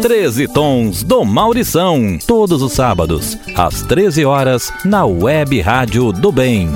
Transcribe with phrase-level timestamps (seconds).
[0.00, 2.18] 13 Tons do Maurição.
[2.26, 6.70] Todos os sábados, às 13 horas, na Web Rádio do Bem.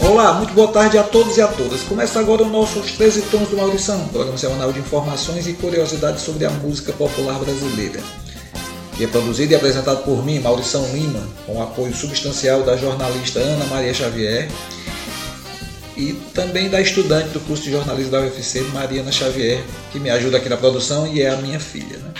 [0.00, 1.82] Olá, muito boa tarde a todos e a todas.
[1.82, 6.22] Começa agora o nosso Os 13 Tons do Maurição, programa semanal de informações e curiosidades
[6.22, 8.00] sobre a música popular brasileira.
[8.96, 13.38] Que é produzido e apresentado por mim, Maurição Lima, com o apoio substancial da jornalista
[13.38, 14.48] Ana Maria Xavier
[15.96, 20.36] e também da estudante do curso de jornalismo da UFC, Mariana Xavier, que me ajuda
[20.36, 21.98] aqui na produção e é a minha filha.
[21.98, 22.12] Né?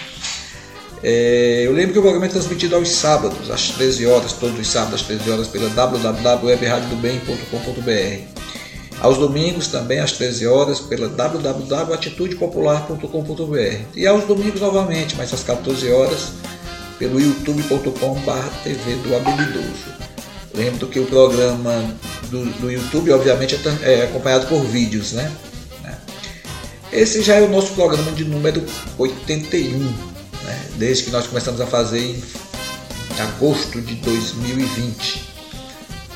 [1.02, 4.66] É, eu lembro que o programa é transmitido aos sábados, às 13 horas, todos os
[4.66, 8.36] sábados às 13 horas, pela www.webradiodobem.com.br.
[8.98, 13.80] Aos domingos também às 13 horas pela www.atitudepopular.com.br.
[13.94, 16.28] E aos domingos novamente, mais às 14 horas,
[16.98, 17.92] pelo youtube.com.br
[18.64, 19.10] TV do.
[20.56, 21.94] Lembro que o programa
[22.30, 25.30] do, do YouTube, obviamente, é, é, acompanhado por vídeos, né?
[26.92, 28.64] Esse já é o nosso programa de número
[28.96, 30.66] 81, né?
[30.76, 32.22] desde que nós começamos a fazer em
[33.20, 35.26] agosto de 2020.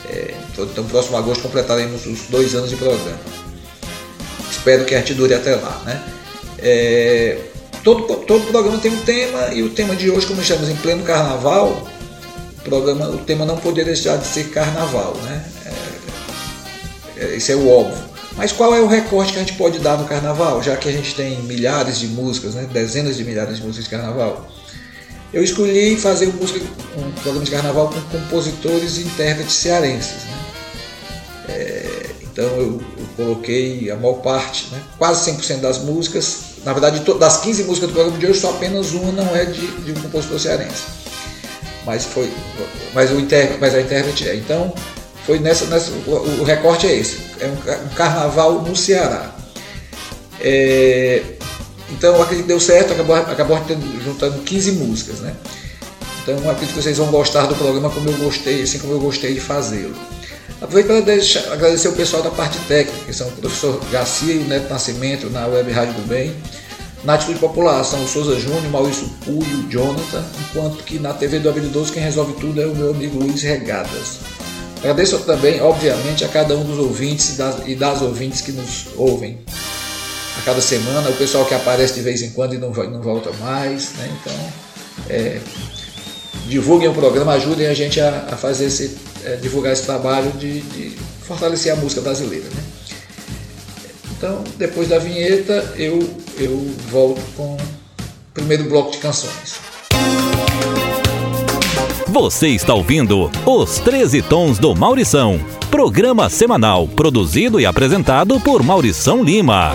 [0.08, 3.18] É, então, próximo agosto completaremos os dois anos de programa.
[4.50, 6.02] Espero que a gente dure até lá, né?
[6.58, 7.38] É,
[7.82, 11.02] todo, todo programa tem um tema e o tema de hoje, como estamos em pleno
[11.04, 11.86] carnaval,
[12.58, 15.44] o, programa, o tema não poderia deixar de ser carnaval, né?
[17.20, 18.02] É, é, esse é o óbvio.
[18.36, 20.92] Mas qual é o recorte que a gente pode dar no carnaval, já que a
[20.92, 22.66] gente tem milhares de músicas, né?
[22.72, 24.48] dezenas de milhares de músicas de carnaval?
[25.32, 26.60] Eu escolhi fazer música,
[26.96, 30.24] um programa de carnaval com compositores e intérpretes cearenses.
[30.24, 30.38] Né?
[31.48, 34.80] É, então eu, eu, coloquei a maior parte, né?
[34.98, 36.50] quase 100% das músicas.
[36.64, 39.66] Na verdade, das 15 músicas do programa de hoje, só apenas uma não é de,
[39.82, 41.00] de um compositor cearense
[41.84, 42.30] mas foi
[42.94, 44.36] mas o inter, mas a intérprete é.
[44.36, 44.72] Então
[45.30, 49.32] foi nessa, nessa o, o recorte é esse, é um, um carnaval no Ceará.
[50.40, 51.22] É,
[51.88, 53.56] então acredito que deu certo, acabou, acabou
[54.02, 55.36] juntando 15 músicas, né?
[56.20, 59.34] Então acredito que vocês vão gostar do programa como eu gostei, assim como eu gostei
[59.34, 59.94] de fazê-lo.
[60.60, 64.44] Aproveito para agradecer o pessoal da parte técnica, que são o professor Garcia e o
[64.48, 66.34] Neto Nascimento na Web Rádio do Bem
[67.04, 71.14] na atitude popular são o Souza Júnior, Maurício Pui e o Jonathan, enquanto que na
[71.14, 74.18] TV do Habilidoso quem resolve tudo é o meu amigo Luiz Regadas.
[74.80, 78.86] Agradeço também, obviamente, a cada um dos ouvintes e das, e das ouvintes que nos
[78.96, 79.38] ouvem
[80.38, 83.30] a cada semana, o pessoal que aparece de vez em quando e não, não volta
[83.34, 83.92] mais.
[83.94, 84.10] Né?
[84.20, 84.52] Então,
[85.10, 85.38] é,
[86.46, 90.62] divulguem o programa, ajudem a gente a, a fazer esse, é, divulgar esse trabalho de,
[90.62, 92.46] de, fortalecer a música brasileira.
[92.46, 92.62] Né?
[94.16, 95.98] Então, depois da vinheta, eu,
[96.38, 96.56] eu
[96.90, 97.58] volto com o
[98.32, 99.69] primeiro bloco de canções.
[102.12, 105.38] Você está ouvindo Os 13 Tons do Maurição,
[105.70, 109.74] programa semanal produzido e apresentado por Maurição Lima.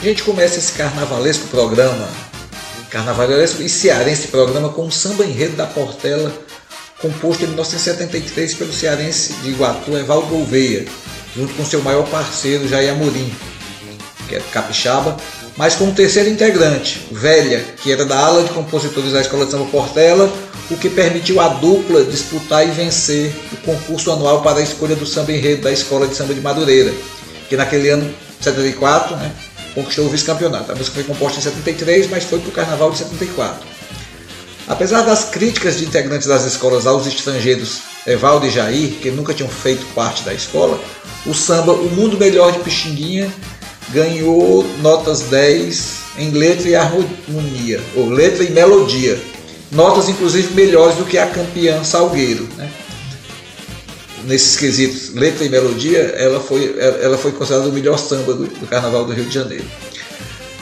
[0.00, 2.08] A gente começa esse carnavalesco programa
[2.88, 6.32] carnavalesco e cearense programa com um samba enredo da Portela,
[7.02, 10.86] composto em 1973 pelo cearense de Iguatu, Evaldo Gouveia,
[11.36, 13.32] junto com seu maior parceiro Jair Amorim,
[14.28, 15.16] que é capixaba,
[15.56, 19.50] mas com um terceiro integrante, Velha, que era da ala de compositores da Escola de
[19.50, 20.32] Samba Portela,
[20.70, 25.04] o que permitiu à dupla disputar e vencer o concurso anual para a escolha do
[25.04, 26.92] samba enredo da Escola de Samba de Madureira,
[27.48, 29.32] que naquele ano, 74, né,
[29.74, 30.70] conquistou o vice-campeonato.
[30.70, 33.79] A música foi composta em 73, mas foi para o Carnaval de 74.
[34.70, 39.50] Apesar das críticas de integrantes das escolas aos estrangeiros Evaldo e Jair, que nunca tinham
[39.50, 40.80] feito parte da escola,
[41.26, 43.28] o samba O Mundo Melhor de Pixinguinha
[43.88, 49.20] ganhou notas 10 em letra e harmonia, ou letra e melodia.
[49.72, 52.48] Notas inclusive melhores do que a campeã Salgueiro.
[52.56, 52.70] Né?
[54.24, 58.66] nesses quesitos letra e melodia, ela foi, ela foi considerada o melhor samba do, do
[58.68, 59.64] Carnaval do Rio de Janeiro.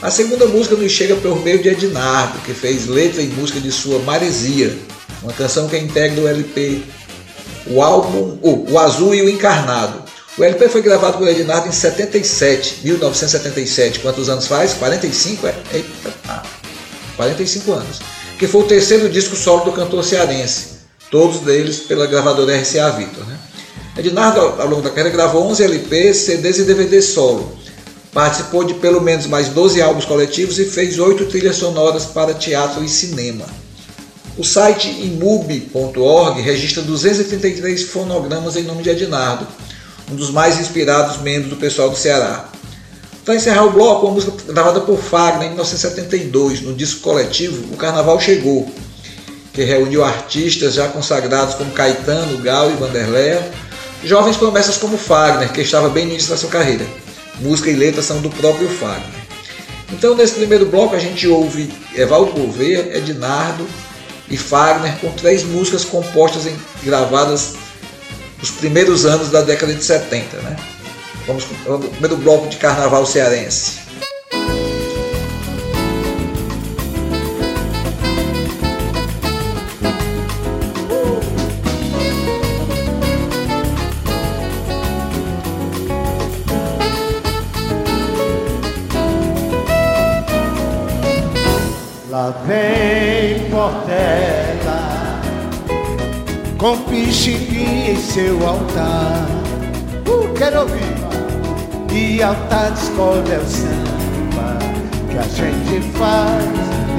[0.01, 3.73] A segunda música nos chega por meio de Ednardo, que fez letra e música de
[3.73, 4.79] sua Maresia,
[5.21, 6.83] uma canção que integra o LP,
[7.67, 10.05] o álbum o, o Azul e o Encarnado.
[10.39, 13.99] O LP foi gravado por Ednardo em 77, 1977.
[13.99, 14.73] Quantos anos faz?
[14.75, 15.49] 45?
[15.49, 15.55] É?
[16.29, 16.45] Ah,
[17.17, 17.99] 45 anos.
[18.39, 20.79] Que foi o terceiro disco solo do cantor cearense,
[21.11, 23.27] todos eles pela gravadora RCA Victor.
[23.27, 23.37] Né?
[23.97, 27.59] Ednardo, ao longo da carreira, gravou 11 LPs, CDs e DVDs solo.
[28.19, 32.83] Participou de pelo menos mais 12 álbuns coletivos e fez oito trilhas sonoras para teatro
[32.83, 33.45] e cinema.
[34.37, 39.47] O site imub.org registra 233 fonogramas em nome de Ednardo,
[40.11, 42.49] um dos mais inspirados membros do pessoal do Ceará.
[43.25, 47.77] Para encerrar o bloco, uma música gravada por Fagner em 1972, no disco coletivo O
[47.77, 48.69] Carnaval Chegou,
[49.53, 53.49] que reuniu artistas já consagrados como Caetano, Gal e Vanderléa,
[54.03, 56.85] jovens promessas como Fagner, que estava bem no início da sua carreira.
[57.41, 59.29] Música e letra são do próprio Fagner.
[59.93, 63.67] Então, nesse primeiro bloco, a gente ouve Evaldo Gouveia, Ednardo
[64.29, 66.55] e Fagner, com três músicas compostas e
[66.85, 67.55] gravadas
[68.39, 70.37] nos primeiros anos da década de 70.
[70.39, 70.57] Né?
[71.27, 73.88] Vamos com o primeiro bloco de carnaval cearense.
[96.59, 99.27] Com pixinguinha em seu altar.
[100.07, 100.99] Uh, quero ouvir!
[101.95, 104.59] E altar escolhe o samba
[105.11, 106.45] que a gente faz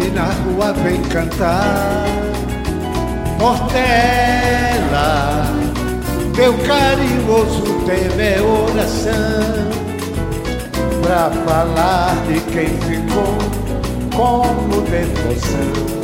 [0.06, 2.06] e na rua vem cantar.
[3.38, 3.86] Portela,
[6.36, 9.70] teu carinhoso tema é oração
[11.02, 13.38] pra falar de quem ficou
[14.16, 15.99] como devoção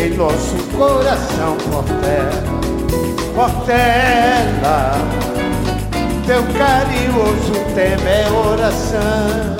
[0.00, 2.60] em nosso coração, Portela.
[3.34, 4.92] Portela,
[6.26, 9.56] teu carinhoso tema é oração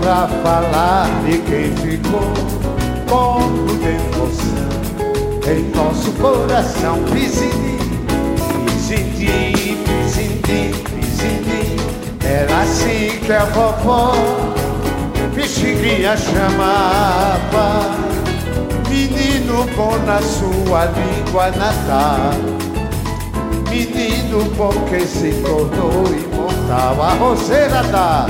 [0.00, 2.32] Pra falar de quem ficou
[3.08, 4.68] como devoção
[5.46, 7.78] Em nosso coração, pisindi,
[8.66, 11.76] pisindi, pisindi, pisindi
[12.24, 14.12] Era assim que a vovó
[15.34, 18.13] Pixinguinha chamava
[19.54, 22.32] Menino bom na sua língua natal.
[23.70, 27.00] Menino bom que se tornou imortal.
[27.00, 28.26] A roseira da,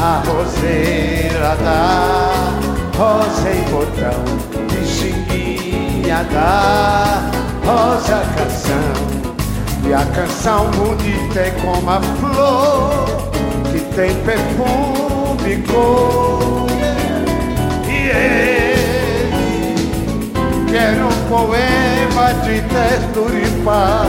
[0.00, 2.62] a roseira da
[2.96, 4.22] Rosa em botão,
[4.68, 7.28] pixinguinha da
[7.64, 13.32] Rosa canção E a canção bonita é como a flor
[13.72, 16.66] Que tem perfume e cor.
[17.88, 18.71] E yeah
[20.72, 24.08] quero um poema de e paz.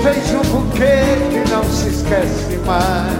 [0.00, 3.18] Fez um buquê que não se esquece mais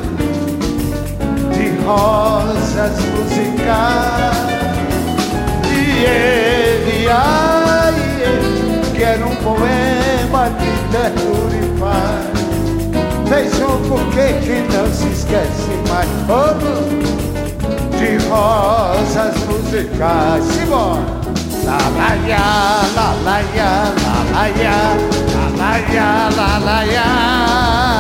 [1.53, 4.37] de rosas musicais.
[5.67, 10.71] E ele, ai, ele, quero um poema de
[11.57, 12.33] e paz.
[13.29, 16.55] Fez um buquê que não se esquece mais oh,
[17.97, 20.45] de rosas musicais.
[20.45, 21.24] Simbora!
[21.65, 22.45] La la ya,
[22.97, 23.71] la la ya,
[24.05, 24.77] la la ya,
[25.35, 27.94] la la ya, la la ya.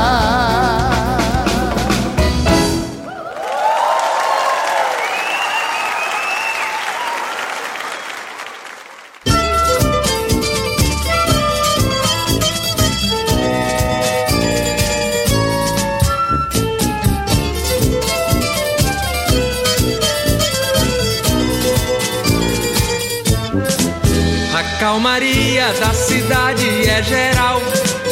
[24.94, 27.60] Calmaria da cidade é geral,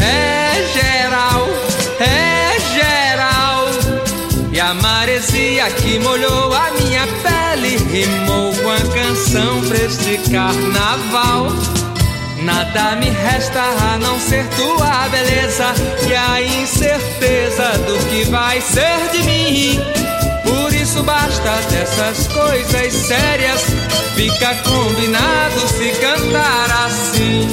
[0.00, 1.48] é geral,
[2.00, 3.66] é geral.
[4.52, 11.52] E a maresia que molhou a minha pele rimou com a canção pra este carnaval.
[12.42, 15.72] Nada me resta a não ser tua beleza
[16.08, 19.80] e a incerteza do que vai ser de mim.
[20.42, 23.81] Por isso basta dessas coisas sérias
[24.14, 27.48] Fica combinado se cantar assim.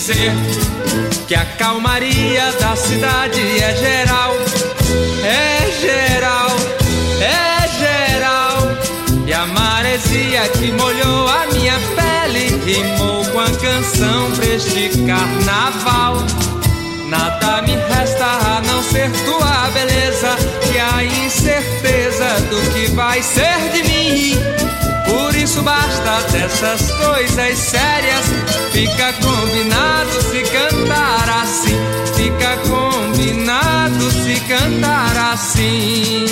[0.00, 0.32] Dizer
[1.28, 4.34] que a calmaria da cidade é geral,
[5.22, 6.56] é geral,
[7.20, 9.26] é geral.
[9.26, 16.16] E a maresia que molhou a minha pele rimou com a canção pra este carnaval.
[17.10, 20.34] Nada me resta a não ser tua beleza
[20.72, 24.89] e a incerteza do que vai ser de mim.
[25.10, 28.26] Por isso basta dessas coisas sérias.
[28.70, 31.76] Fica combinado se cantar assim.
[32.14, 36.26] Fica combinado se cantar assim.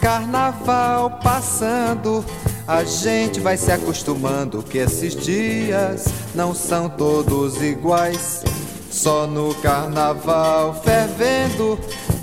[0.00, 2.24] Carnaval passando
[2.66, 6.04] a gente vai se acostumando que esses dias
[6.34, 8.44] não são todos iguais.
[8.90, 11.78] Só no carnaval fervendo,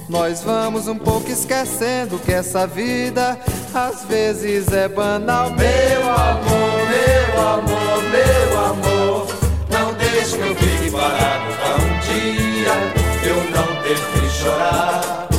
[0.08, 3.38] nós vamos um pouco esquecendo que essa vida
[3.74, 5.50] às vezes é banal.
[5.52, 9.28] Meu amor, meu amor, meu amor,
[9.70, 15.37] não deixe que eu fique parado pra um dia eu não que chorar.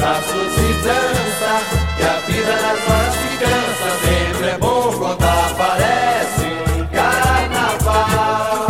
[0.00, 1.60] Braços e dança,
[1.98, 8.66] que a vida nas horas que cansa sempre é bom quando aparece um carnaval.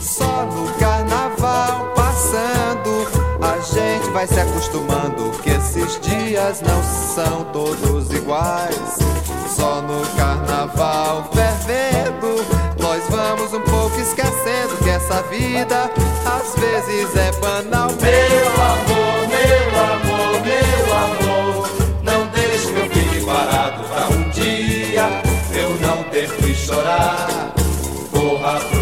[0.00, 3.06] Só no carnaval passando,
[3.40, 8.98] a gente vai se acostumando que esses dias não são todos iguais.
[9.48, 12.44] Só no carnaval fervendo,
[12.80, 15.88] nós vamos um pouco esquecendo que essa vida
[16.26, 17.90] às vezes é banal.
[18.00, 19.17] Meu amor,
[20.48, 21.68] meu amor,
[22.02, 27.52] não deixe que eu fique parado pra um dia eu não ter que chorar.
[28.10, 28.77] Corra pros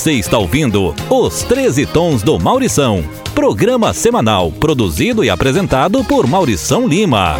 [0.00, 3.04] Você está ouvindo Os 13 Tons do Maurição.
[3.34, 7.36] Programa semanal produzido e apresentado por Maurição Lima.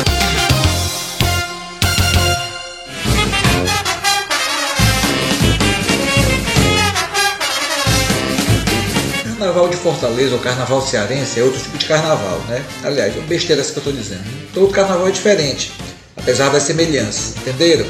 [9.24, 12.62] Carnaval de Fortaleza ou carnaval cearense é outro tipo de carnaval, né?
[12.84, 14.24] Aliás, é besteira essa que eu estou dizendo.
[14.52, 15.72] Todo carnaval é diferente,
[16.14, 17.86] apesar das semelhanças, entenderam?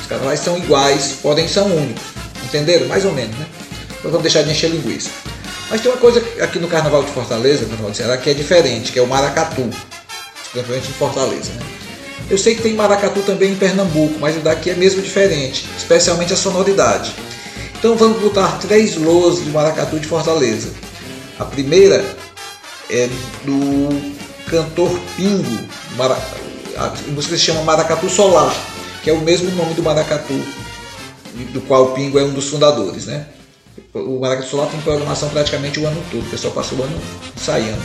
[0.00, 2.02] Os carnavais são iguais, podem são únicos,
[2.44, 2.88] entenderam?
[2.88, 3.46] Mais ou menos, né?
[4.04, 5.08] Então vamos deixar de encher linguiça.
[5.70, 8.34] Mas tem uma coisa aqui no Carnaval de Fortaleza, no Carnaval de Ceará, que é
[8.34, 9.66] diferente, que é o maracatu,
[10.52, 11.62] principalmente em Fortaleza, né?
[12.28, 16.34] Eu sei que tem maracatu também em Pernambuco, mas o daqui é mesmo diferente, especialmente
[16.34, 17.14] a sonoridade.
[17.78, 20.68] Então vamos botar três loas de maracatu de Fortaleza.
[21.38, 22.04] A primeira
[22.90, 23.08] é
[23.42, 23.88] do
[24.46, 25.66] cantor Pingo,
[26.76, 28.54] a música se chama Maracatu Solar,
[29.02, 30.34] que é o mesmo nome do maracatu,
[31.54, 33.06] do qual o Pingo é um dos fundadores.
[33.06, 33.24] Né?
[33.94, 37.00] O Maracatu Solar tem programação praticamente o ano todo, o pessoal passa o ano
[37.36, 37.80] ensaiando,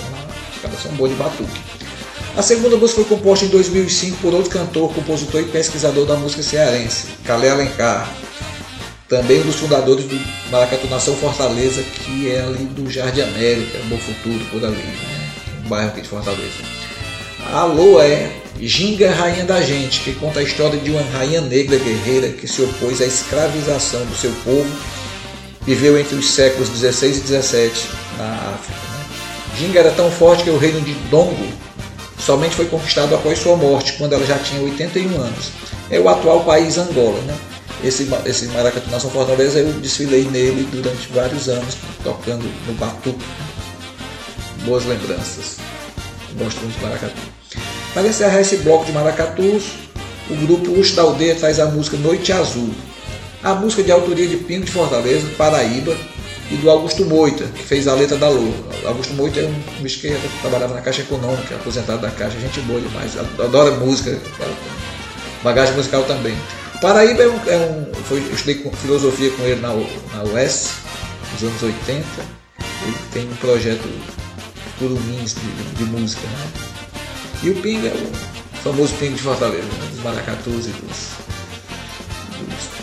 [0.55, 1.61] escalação boa de batuque.
[2.35, 6.41] A segunda música foi composta em 2005 por outro cantor, compositor e pesquisador da música
[6.41, 8.11] cearense, Calé Alencar,
[9.07, 13.97] também um dos fundadores do Maracatu Nação Fortaleza, que é ali do Jardim América, Bom
[13.99, 15.31] Futuro, por ali, né?
[15.63, 16.63] um bairro aqui de Fortaleza.
[17.53, 21.77] A Lua é Ginga Rainha da Gente, que conta a história de uma rainha negra
[21.77, 24.69] guerreira que se opôs à escravização do seu povo,
[25.69, 28.79] viveu entre os séculos 16 e 17 na África.
[29.61, 29.79] Né?
[29.79, 31.47] Era tão forte que o reino de Dongo
[32.17, 35.51] somente foi conquistado após sua morte, quando ela já tinha 81 anos.
[35.91, 37.21] É o atual país Angola.
[37.21, 37.37] Né?
[37.83, 43.23] Esse, esse Maracatu Nação Fortaleza eu desfilei nele durante vários anos, tocando no batuque.
[44.65, 45.57] Boas lembranças.
[46.35, 47.21] De maracatu.
[47.93, 49.73] Para encerrar esse bloco de maracatus,
[50.29, 52.73] o grupo Ucho da Aldeia traz a música Noite Azul.
[53.43, 55.95] A música de autoria de Pingo de Fortaleza, Paraíba,
[56.51, 58.53] e do Augusto Moita, que fez a letra da Lua.
[58.85, 62.81] Augusto Moita é um bicho que trabalhava na Caixa Econômica, aposentado da Caixa, gente boa
[62.81, 64.19] demais, adora música,
[65.43, 66.35] bagagem musical também.
[66.81, 71.43] Paraíba é um, é um foi, eu estudei com, filosofia com ele na, na nos
[71.43, 72.05] anos 80.
[72.83, 73.87] Ele tem um projeto
[74.79, 76.51] curumins de, de música, né?
[77.43, 79.89] E o Pinga é o famoso Pinga de Fortaleza, né?
[79.91, 81.18] dos maracatus e dos,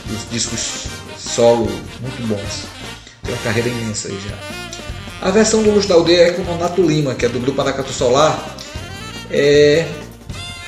[0.09, 0.85] dos discos
[1.19, 1.67] solo
[2.01, 2.67] muito bons.
[3.23, 5.27] Tem uma carreira imensa aí já.
[5.27, 7.59] A versão do Luxo da Aldeia é com o Nonato Lima, que é do grupo
[7.59, 8.57] Maracatu Solar.
[9.31, 9.87] É,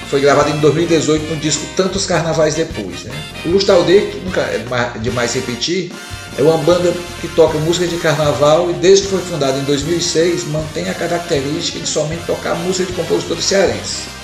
[0.08, 3.04] foi gravado em 2018 no disco Tantos Carnavais Depois.
[3.04, 3.14] Né?
[3.44, 4.64] O Luxo da Aldeia, que nunca é
[5.00, 5.92] demais repetir,
[6.38, 10.44] é uma banda que toca música de carnaval e desde que foi fundada em 2006
[10.48, 14.17] mantém a característica de somente tocar música de compositores cearenses.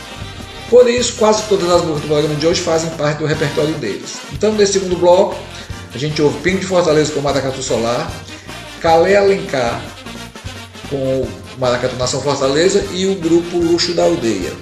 [0.68, 4.18] Por isso, quase todas as músicas do programa de hoje fazem parte do repertório deles.
[4.32, 5.36] Então, nesse segundo bloco,
[5.94, 8.10] a gente ouve Pingo de Fortaleza com Maracatu Solar,
[8.80, 9.80] Calé Alencar
[10.88, 11.28] com o
[11.58, 14.52] Maracatu Nação Fortaleza e o grupo Luxo da Aldeia.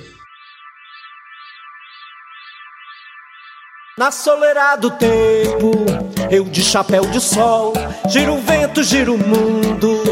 [3.98, 5.84] Na soleira do tempo,
[6.30, 7.74] eu de chapéu de sol,
[8.08, 10.02] giro o vento, giro o mundo,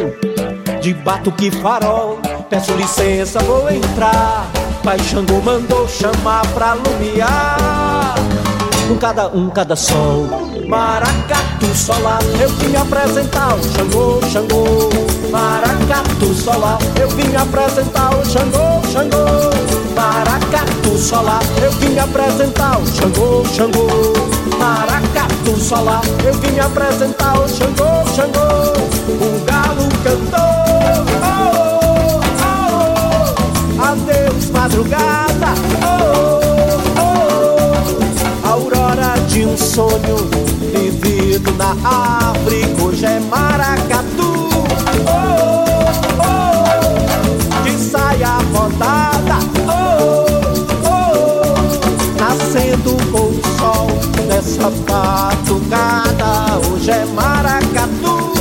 [0.80, 4.60] de batuque farol, peço licença, vou entrar.
[4.82, 8.14] Pai Xangô mandou chamar pra lumiar.
[8.90, 10.26] Um cada um, cada sol,
[10.66, 14.90] maracatu solar, eu vim apresentar o Xangô, Xangô.
[15.30, 19.26] Maracatu solar, eu vim apresentar o Xangô, Xangô.
[19.94, 23.87] Maracatu solar, eu vim apresentar o Xangô, Xangô.
[24.58, 28.49] Maracatu solar, eu vim apresentar o Xangô, Xangô.
[29.08, 31.60] O galo cantou, oh,
[39.75, 40.17] sonho
[40.73, 44.49] vivido na árvore, hoje é maracatu.
[45.07, 45.65] Oh,
[46.19, 49.39] oh, que saia rodada
[52.19, 53.87] nascendo com o sol
[54.27, 56.59] nessa batucada.
[56.69, 58.33] Hoje é maracatu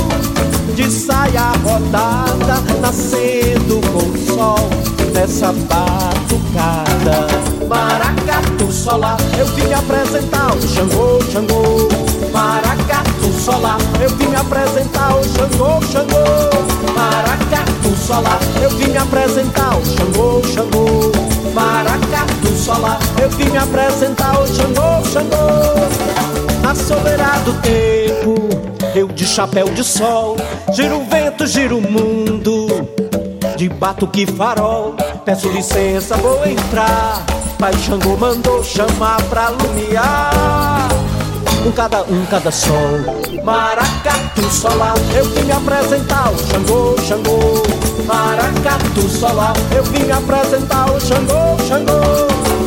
[0.74, 4.68] de saia rodada, nascendo com o sol
[5.14, 7.49] nessa batucada.
[7.70, 11.88] Maracatu solar, eu vim me apresentar o Xangô, Xangô.
[12.32, 16.92] Maracatu solar, eu vim me apresentar o Xangô, Xangô.
[16.96, 21.12] Maracatu solar, eu vim me apresentar o Xangô, Xangô.
[21.54, 26.10] Maracatu solar, eu vim me apresentar o Xangô, Xangô.
[26.64, 26.74] Na
[27.62, 28.48] tempo,
[28.96, 30.36] eu de chapéu de sol,
[30.72, 32.66] giro o vento, giro o mundo
[33.56, 34.96] de batuque farol.
[35.24, 37.24] Peço licença, vou entrar.
[37.58, 40.88] Pai Xangô mandou chamar pra lumiar.
[41.66, 42.72] Um cada um, cada sol.
[43.44, 47.62] Maracatu solar, eu vim apresentar o Xangô, Xangô.
[48.06, 52.00] Maracatu solar, eu vim apresentar o Xangô, Xangô.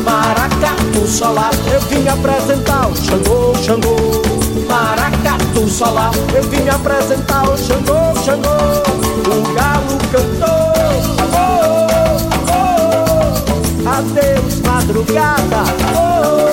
[0.04, 3.96] Maracatu solar, eu vim apresentar o Xangô, Xangô.
[4.68, 8.56] Maracatu solar, eu vim apresentar o Xangô, Xangô.
[9.26, 10.63] O galo cantou
[13.96, 15.62] adeus madrugada,
[15.94, 16.48] oh,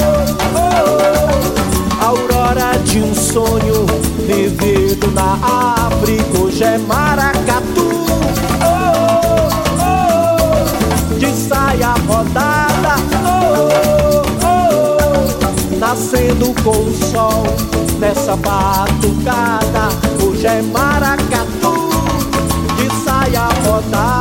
[0.59, 3.85] oh, aurora de um sonho
[4.27, 7.89] vivido na árvore, hoje é maracatu,
[8.61, 9.49] oh,
[9.81, 17.43] oh, de saia rodada, oh, oh, nascendo com o sol
[17.99, 19.89] nessa batucada,
[20.23, 21.81] hoje é maracatu.
[23.05, 24.20] Saia rodada,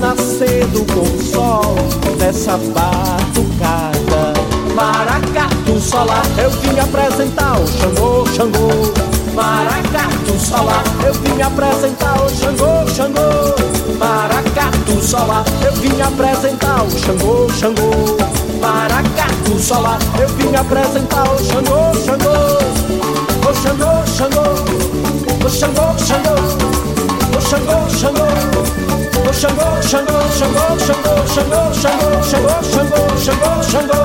[0.00, 1.76] nascendo com o sol
[2.18, 4.32] nessa batucada.
[4.74, 8.70] Maracatu solar, eu vim apresentar o Xangô, Xangô.
[9.34, 13.54] Maracatu solar, eu vim apresentar o Xangô, Xangô.
[13.98, 18.16] Maracatu solar, eu vim apresentar o Xangô, Xangô.
[18.60, 22.70] Maracatu solar, eu vim apresentar o Xangô, Xangô.
[23.48, 24.46] O Xangô, Xangô,
[25.44, 26.80] o Xangô, Xangô.
[27.36, 28.79] O Xangô, Xangô,
[29.28, 34.00] Shango, Shango, Shango, Shango, Shango, Shango.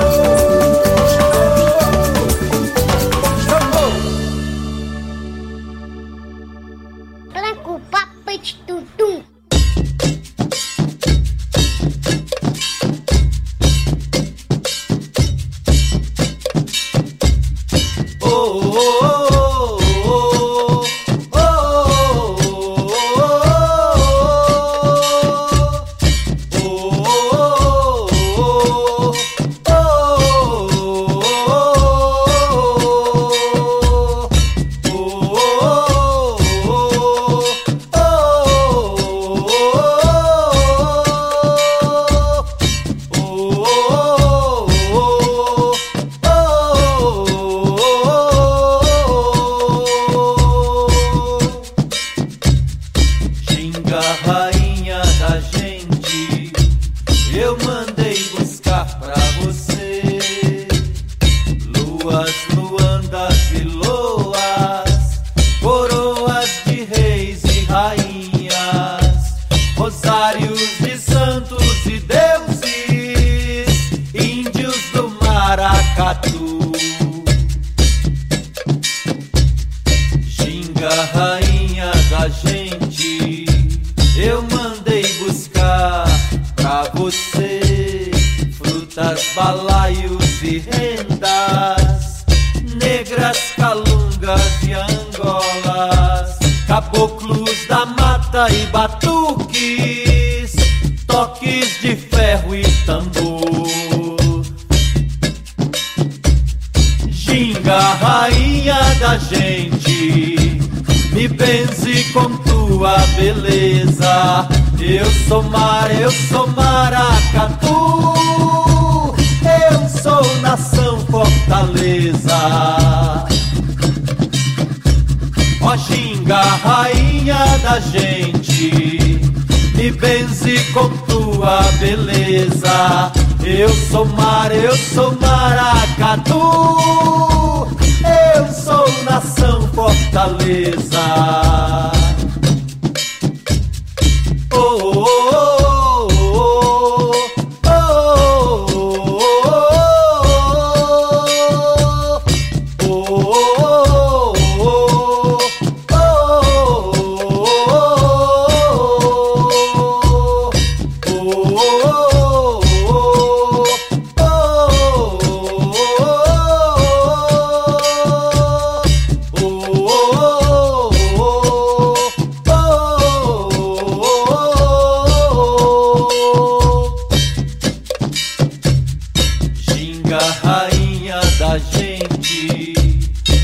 [180.18, 182.74] A rainha da gente,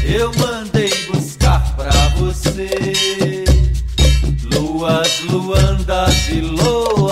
[0.06, 3.44] eu mandei buscar pra você.
[4.54, 7.11] Luas, Luandas e Loas.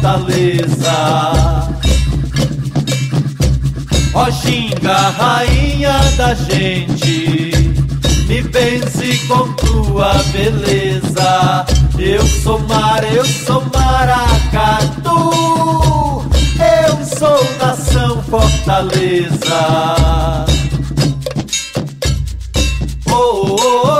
[0.00, 1.68] Fortaleza.
[4.14, 7.52] Ó Xinga, rainha da gente,
[8.26, 11.66] me benze com tua beleza.
[11.98, 15.32] Eu sou mar, eu sou maracatu,
[16.56, 19.60] eu sou nação Fortaleza.
[23.06, 23.86] oh, oh.
[23.86, 23.99] oh.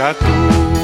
[0.00, 0.79] Maracatu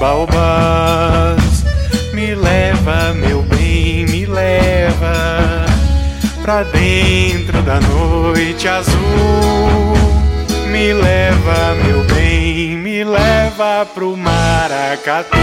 [0.00, 1.62] baobás.
[2.14, 5.66] Me leva, meu bem, me leva
[6.42, 8.98] pra dentro da noite azul.
[10.72, 15.36] Me leva, meu bem, me leva pro Maracatu.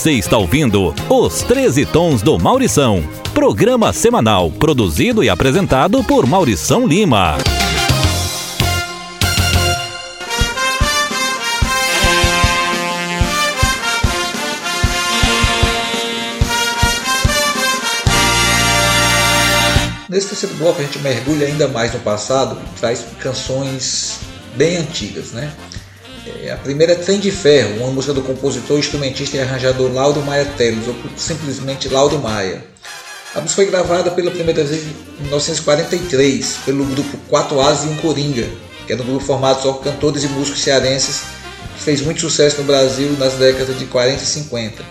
[0.00, 6.86] Você está ouvindo Os 13 Tons do Maurição, programa semanal produzido e apresentado por Maurição
[6.86, 7.36] Lima.
[20.08, 24.20] Nesse terceiro bloco a gente mergulha ainda mais no passado e traz canções
[24.56, 25.52] bem antigas, né?
[26.42, 30.22] É, a primeira é Trem de Ferro, uma música do compositor, instrumentista e arranjador Lauro
[30.22, 32.64] Maia Teles, ou simplesmente Lauro Maia.
[33.34, 37.96] A música foi gravada pela primeira vez em 1943 pelo grupo 4 As e um
[37.96, 38.46] Coringa,
[38.86, 41.22] que é era um grupo formado só por cantores e músicos cearenses
[41.76, 44.82] que fez muito sucesso no Brasil nas décadas de 40 e 50.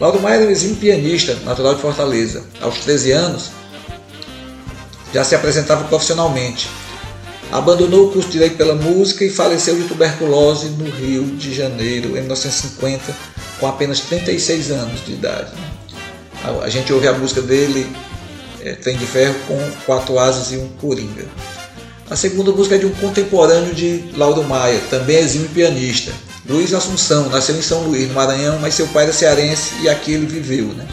[0.00, 2.42] Lauro Maia era um exímio pianista, natural de Fortaleza.
[2.60, 3.50] Aos 13 anos,
[5.12, 6.68] já se apresentava profissionalmente
[7.52, 12.16] Abandonou o curso de Direito pela Música e faleceu de tuberculose no Rio de Janeiro
[12.16, 13.14] em 1950,
[13.60, 15.52] com apenas 36 anos de idade.
[16.62, 17.86] A gente ouve a música dele,
[18.62, 21.26] é, Trem de Ferro, com quatro asas e um coringa.
[22.08, 26.10] A segunda música é de um contemporâneo de Lauro Maia, também exímio pianista.
[26.48, 30.12] Luiz Assunção, nasceu em São Luís, no Maranhão, mas seu pai era cearense e aqui
[30.12, 30.68] ele viveu.
[30.68, 30.88] Né?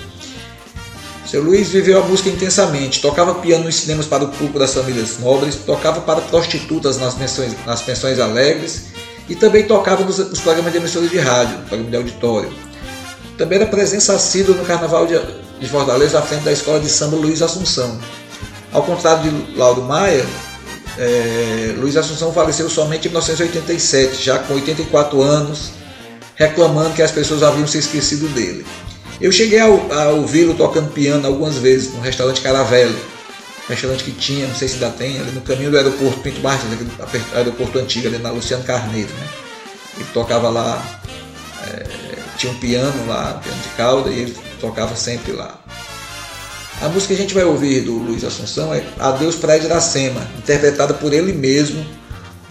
[1.29, 5.19] Seu Luiz viveu a música intensamente, tocava piano nos cinemas para o público das famílias
[5.19, 8.85] nobres, tocava para prostitutas nas pensões, nas pensões alegres
[9.29, 12.51] e também tocava nos, nos programas de emissoras de rádio, programa de auditório.
[13.37, 15.19] Também era presença assídua no Carnaval de,
[15.59, 17.99] de Fortaleza à frente da Escola de Samba Luiz Assunção.
[18.73, 20.25] Ao contrário de Lauro Maia,
[20.97, 25.73] é, Luiz Assunção faleceu somente em 1987, já com 84 anos,
[26.33, 28.65] reclamando que as pessoas haviam se esquecido dele.
[29.21, 32.95] Eu cheguei a, a ouvi-lo tocando piano algumas vezes no restaurante Caravelle,
[33.67, 36.69] restaurante que tinha, não sei se ainda tem, ali no caminho do aeroporto Pinto Martins,
[37.33, 39.09] aeroporto antigo ali na Luciano Carneiro.
[39.09, 39.27] Né?
[39.97, 41.01] Ele tocava lá,
[41.67, 41.85] é,
[42.37, 45.59] tinha um piano lá, piano de cauda, e ele tocava sempre lá.
[46.81, 50.25] A música que a gente vai ouvir do Luiz Assunção é Adeus Praia de Iracema,
[50.37, 51.85] interpretada por ele mesmo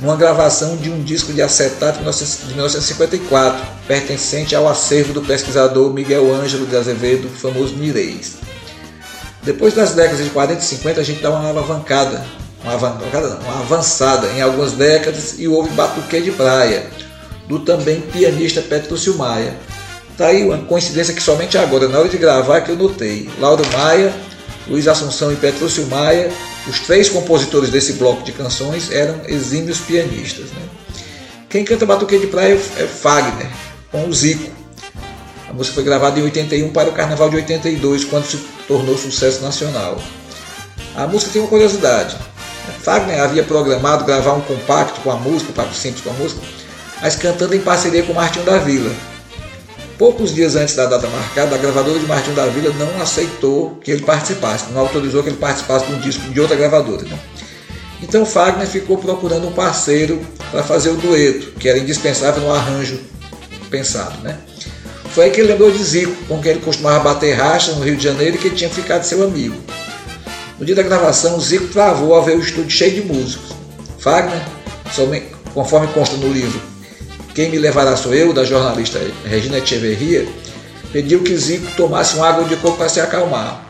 [0.01, 6.33] numa gravação de um disco de acetato de 1954, pertencente ao acervo do pesquisador Miguel
[6.33, 8.37] Ângelo de Azevedo, famoso Mireis.
[9.43, 12.25] Depois das décadas de 40 e 50, a gente dá uma alavancada,
[12.63, 16.87] uma, alavancada uma avançada em algumas décadas e houve Batuque de Praia,
[17.49, 19.57] do também pianista Petrúcio Maia.
[20.13, 23.31] Está aí uma coincidência que somente agora, na hora de gravar, que eu notei.
[23.41, 24.13] Lauro Maia,
[24.69, 26.31] Luiz Assunção e Petrúcio Maia
[26.67, 30.47] os três compositores desse bloco de canções eram exímios pianistas.
[30.51, 30.63] Né?
[31.49, 33.49] Quem canta Batuque de Praia é Fagner,
[33.91, 34.51] com o Zico.
[35.49, 39.41] A música foi gravada em 81 para o Carnaval de 82, quando se tornou sucesso
[39.41, 39.99] nacional.
[40.95, 42.17] A música tem uma curiosidade.
[42.83, 46.41] Fagner havia programado gravar um compacto com a música, um compacto simples com a música,
[47.01, 48.95] mas cantando em parceria com Martinho da Vila,
[49.99, 53.91] Poucos dias antes da data marcada, a gravadora de Martinho da Vila não aceitou que
[53.91, 57.03] ele participasse, não autorizou que ele participasse de um disco de outra gravadora.
[57.03, 57.19] Né?
[58.01, 63.01] Então Fagner ficou procurando um parceiro para fazer o dueto, que era indispensável no arranjo
[63.69, 64.23] pensado.
[64.23, 64.39] Né?
[65.11, 67.97] Foi aí que ele lembrou de Zico, com quem ele costumava bater racha no Rio
[67.97, 69.57] de Janeiro e que tinha ficado seu amigo.
[70.61, 73.51] No dia da gravação, Zico travou ao ver o estúdio cheio de músicos.
[73.99, 74.45] Fagner,
[75.53, 76.78] conforme consta no livro
[77.39, 80.27] quem Me Levará Sou Eu, da jornalista Regina Echeverria,
[80.93, 83.65] pediu que Zico tomasse uma água de coco para se acalmar.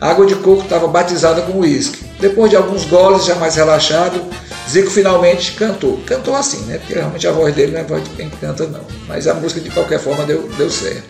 [0.00, 2.04] A água de coco estava batizada com uísque.
[2.18, 4.20] Depois de alguns goles, já mais relaxado,
[4.68, 6.00] Zico finalmente cantou.
[6.04, 6.78] Cantou assim, né?
[6.78, 8.84] Porque realmente a voz dele não é voz de quem canta, não.
[9.06, 11.04] Mas a música, de qualquer forma, deu, deu certo.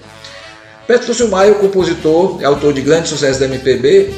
[0.86, 4.12] Petrúcio Maia, o compositor, autor de grandes sucessos da MPB,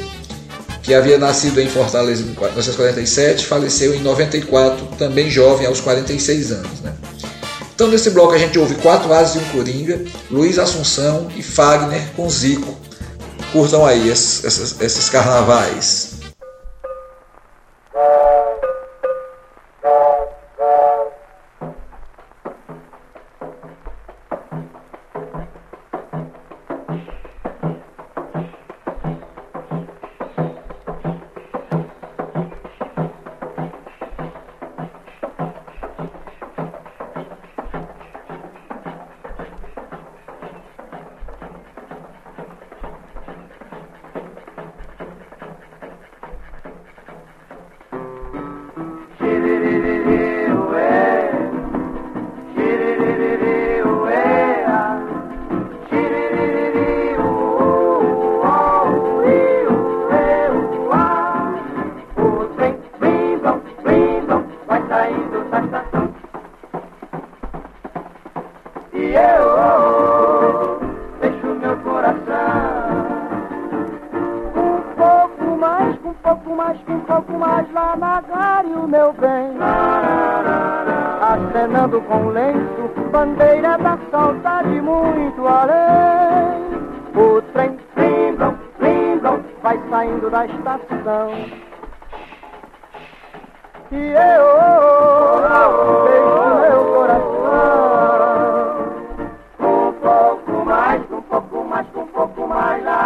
[0.83, 6.81] que havia nascido em Fortaleza em 1947, faleceu em 94, também jovem, aos 46 anos.
[6.81, 6.93] Né?
[7.79, 12.09] Então, nesse bloco, a gente ouve quatro asas e um coringa, Luiz Assunção e Fagner
[12.13, 12.77] com Zico.
[13.53, 16.18] Curtam aí esses, esses carnavais.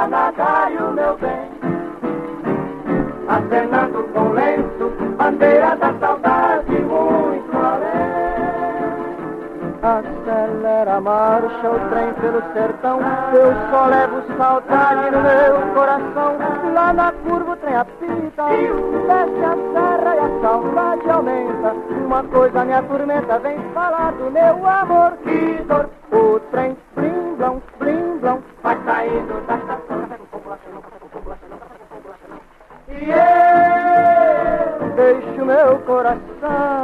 [0.09, 1.49] papagaio, meu bem.
[3.27, 8.23] Acenando com lenço, bandeira da saudade muito além.
[9.81, 12.99] Acelera a marcha, o trem pelo sertão.
[13.33, 16.37] Eu só levo saudade no meu coração.
[16.73, 18.43] Lá na curva o trem apita,
[19.07, 21.73] desce a serra e a saudade aumenta.
[22.05, 25.89] Uma coisa me atormenta, vem falar do meu amor que dor.
[36.03, 36.82] corazón.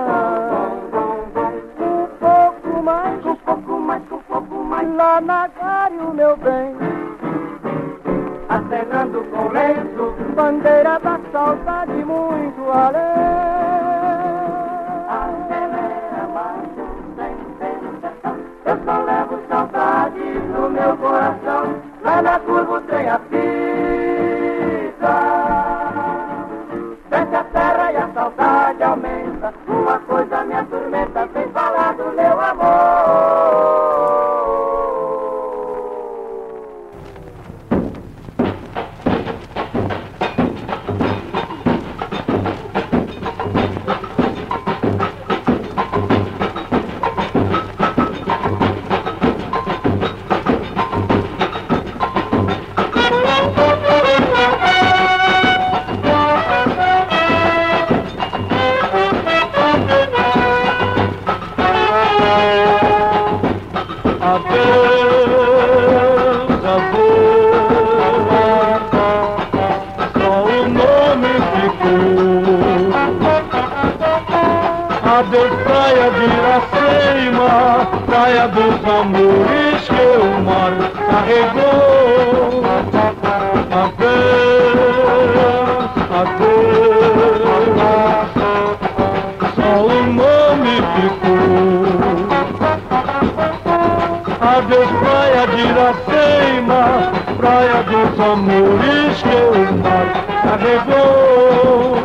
[95.89, 100.07] Itapema, praia dos amores que o mar
[100.43, 101.97] carregou.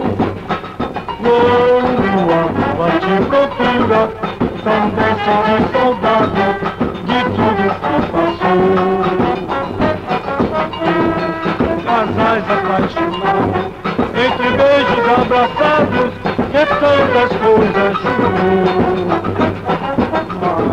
[1.20, 4.00] Quando a rua te procura,
[4.64, 4.84] tão
[5.24, 6.46] sou de saudade
[7.04, 8.72] de tudo que passou.
[11.84, 13.64] Casais apaixonados,
[14.24, 16.08] entre beijos abraçados,
[16.50, 18.64] que tantas coisas jurou.
[20.40, 20.64] Mas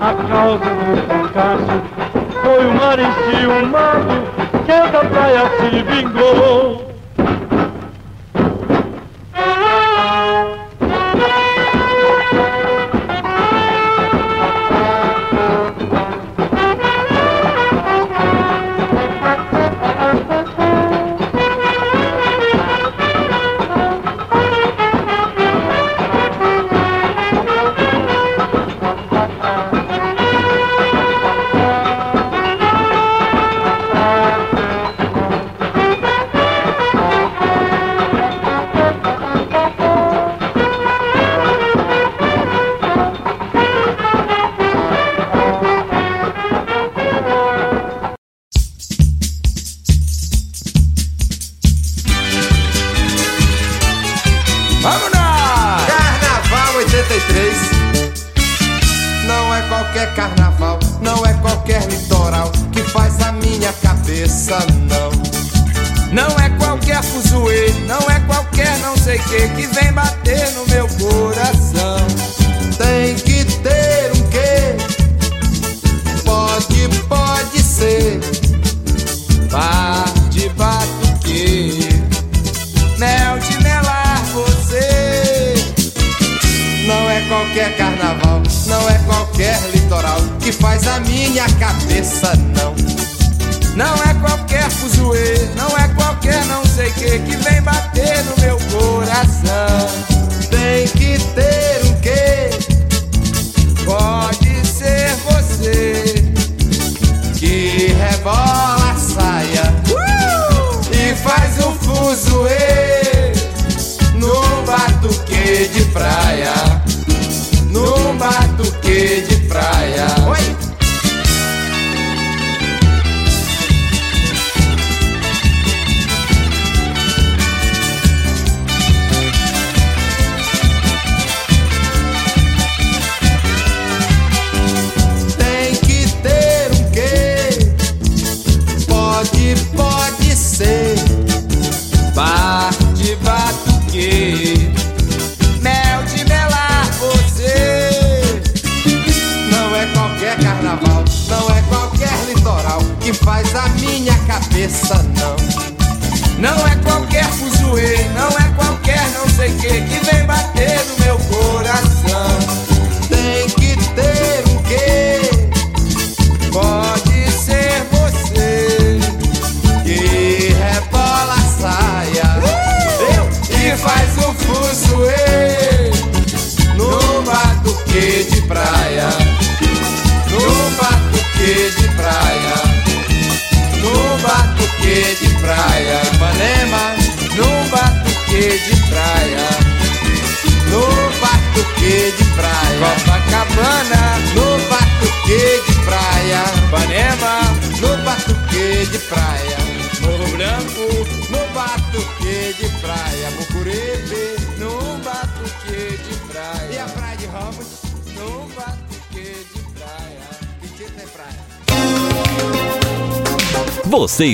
[0.00, 1.89] a causa do fracasso
[2.80, 4.24] parecia um mago
[4.64, 6.89] que da praia se vingou.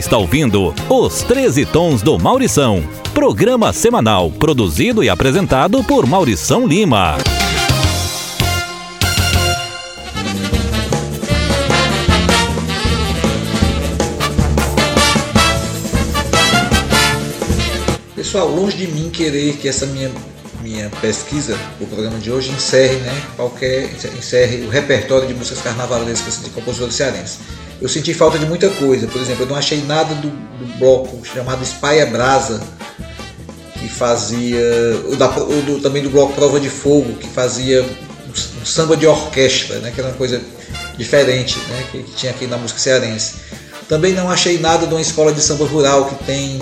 [0.07, 2.81] Está ouvindo Os 13 Tons do Maurição,
[3.13, 7.17] programa semanal produzido e apresentado por Maurição Lima.
[18.15, 20.13] Pessoal, longe de mim querer que essa minha,
[21.01, 26.51] pesquisa, o programa de hoje, encerre, né, qualquer, encerre o repertório de músicas carnavalescas de
[26.51, 27.39] compositores cearenses.
[27.81, 31.25] Eu senti falta de muita coisa, por exemplo, eu não achei nada do, do bloco
[31.25, 32.63] chamado Espaia Brasa,
[33.75, 34.63] que fazia,
[35.09, 38.97] o da, o do, também do bloco Prova de Fogo, que fazia um, um samba
[38.97, 40.41] de orquestra, né, que era uma coisa
[40.97, 43.35] diferente né, que, que tinha aqui na música cearense.
[43.89, 46.61] Também não achei nada de uma escola de samba rural que tem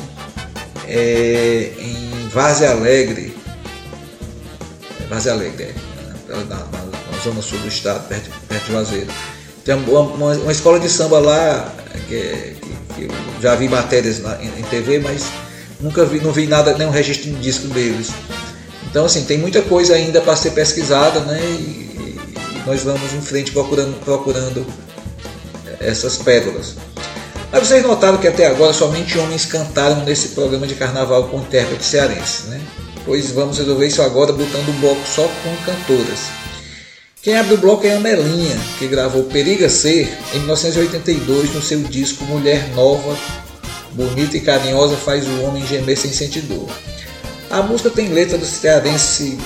[0.87, 3.34] é, em Várzea Alegre,
[5.09, 5.74] Várzea Alegre,
[6.28, 9.12] na, na, na, zona sul do estado, perto, perto de Juazeiro.
[9.64, 11.72] Tem uma, uma, uma, escola de samba lá,
[12.09, 15.24] que, que, que eu já vi matérias na, em, em, TV, mas
[15.80, 18.11] nunca vi, não vi nada, nenhum registro de disco deles.
[18.90, 21.40] Então assim, tem muita coisa ainda para ser pesquisada, né?
[21.40, 24.66] E, e, nós vamos em frente procurando, procurando
[25.80, 26.76] essas pérolas.
[27.50, 31.84] Mas vocês notaram que até agora somente homens cantaram nesse programa de carnaval com intérprete
[31.84, 32.61] cearense, né?
[33.05, 36.44] Pois vamos resolver isso agora botando um bloco só com cantoras.
[37.22, 41.80] Quem abre o bloco é a Melinha, que gravou Periga Ser em 1982 no seu
[41.80, 43.16] disco Mulher Nova,
[43.92, 46.68] Bonita e Carinhosa Faz o Homem Gemer Sem Sentir Dor.
[47.50, 49.38] A música tem letra do cearense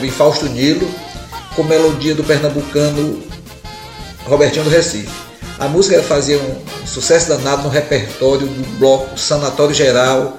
[0.00, 0.88] bem Fausto Nilo,
[1.56, 3.22] com melodia do pernambucano
[4.24, 5.10] Robertinho do Recife.
[5.58, 10.38] A música fazia um sucesso danado no repertório do bloco Sanatório Geral,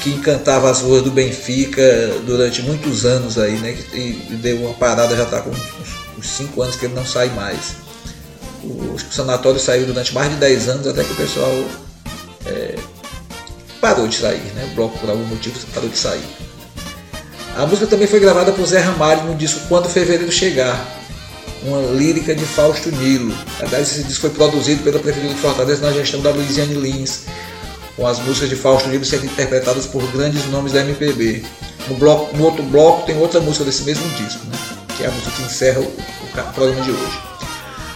[0.00, 1.82] que encantava as ruas do Benfica
[2.24, 3.76] durante muitos anos aí, né?
[3.92, 5.50] E deu uma parada, já está com
[6.18, 7.74] uns 5 anos que ele não sai mais.
[8.62, 11.52] O, o sanatório saiu durante mais de 10 anos até que o pessoal
[12.46, 12.76] é,
[13.80, 14.68] parou de sair, né?
[14.72, 16.24] O bloco por algum motivo parou de sair.
[17.56, 20.86] A música também foi gravada por Zé Ramalho no disco Quando Fevereiro Chegar,
[21.62, 23.34] uma lírica de Fausto Nilo.
[23.58, 27.24] Aliás, esse disco foi produzido pela Prefeitura de Fortaleza na gestão da Luiziane Lins,
[28.00, 31.44] com as músicas de Fausto Nilo sendo interpretadas por grandes nomes da MPB.
[31.86, 34.56] No, bloco, no outro bloco tem outra música desse mesmo disco, né?
[34.96, 37.20] que é a música que encerra o, o programa de hoje.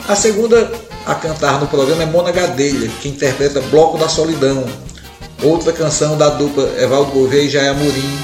[0.07, 0.71] A segunda
[1.07, 4.67] a cantar no programa é Mona Gadelha, que interpreta Bloco da Solidão,
[5.43, 8.19] outra canção da dupla Evaldo Gouveia e Jair Amorim.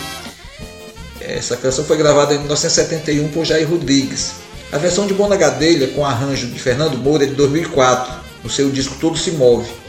[1.18, 4.32] Essa canção foi gravada em 1971 por Jair Rodrigues.
[4.70, 8.12] A versão de Mona Gadelha, com arranjo de Fernando Moura, é de 2004,
[8.44, 9.79] no seu disco Tudo Se Move.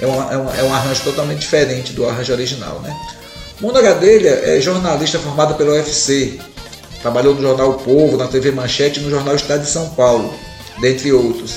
[0.00, 2.80] É, uma, é, um, é um arranjo totalmente diferente do arranjo original.
[2.80, 2.94] Né?
[3.60, 6.38] Mona Gadelha é jornalista formada pela UFC,
[7.00, 10.32] trabalhou no jornal O Povo, na TV Manchete e no jornal Estado de São Paulo,
[10.80, 11.56] dentre outros.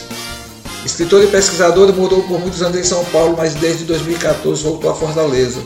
[0.86, 4.96] Escritora e pesquisadora, morou por muitos anos em São Paulo, mas desde 2014 voltou a
[4.96, 5.60] Fortaleza,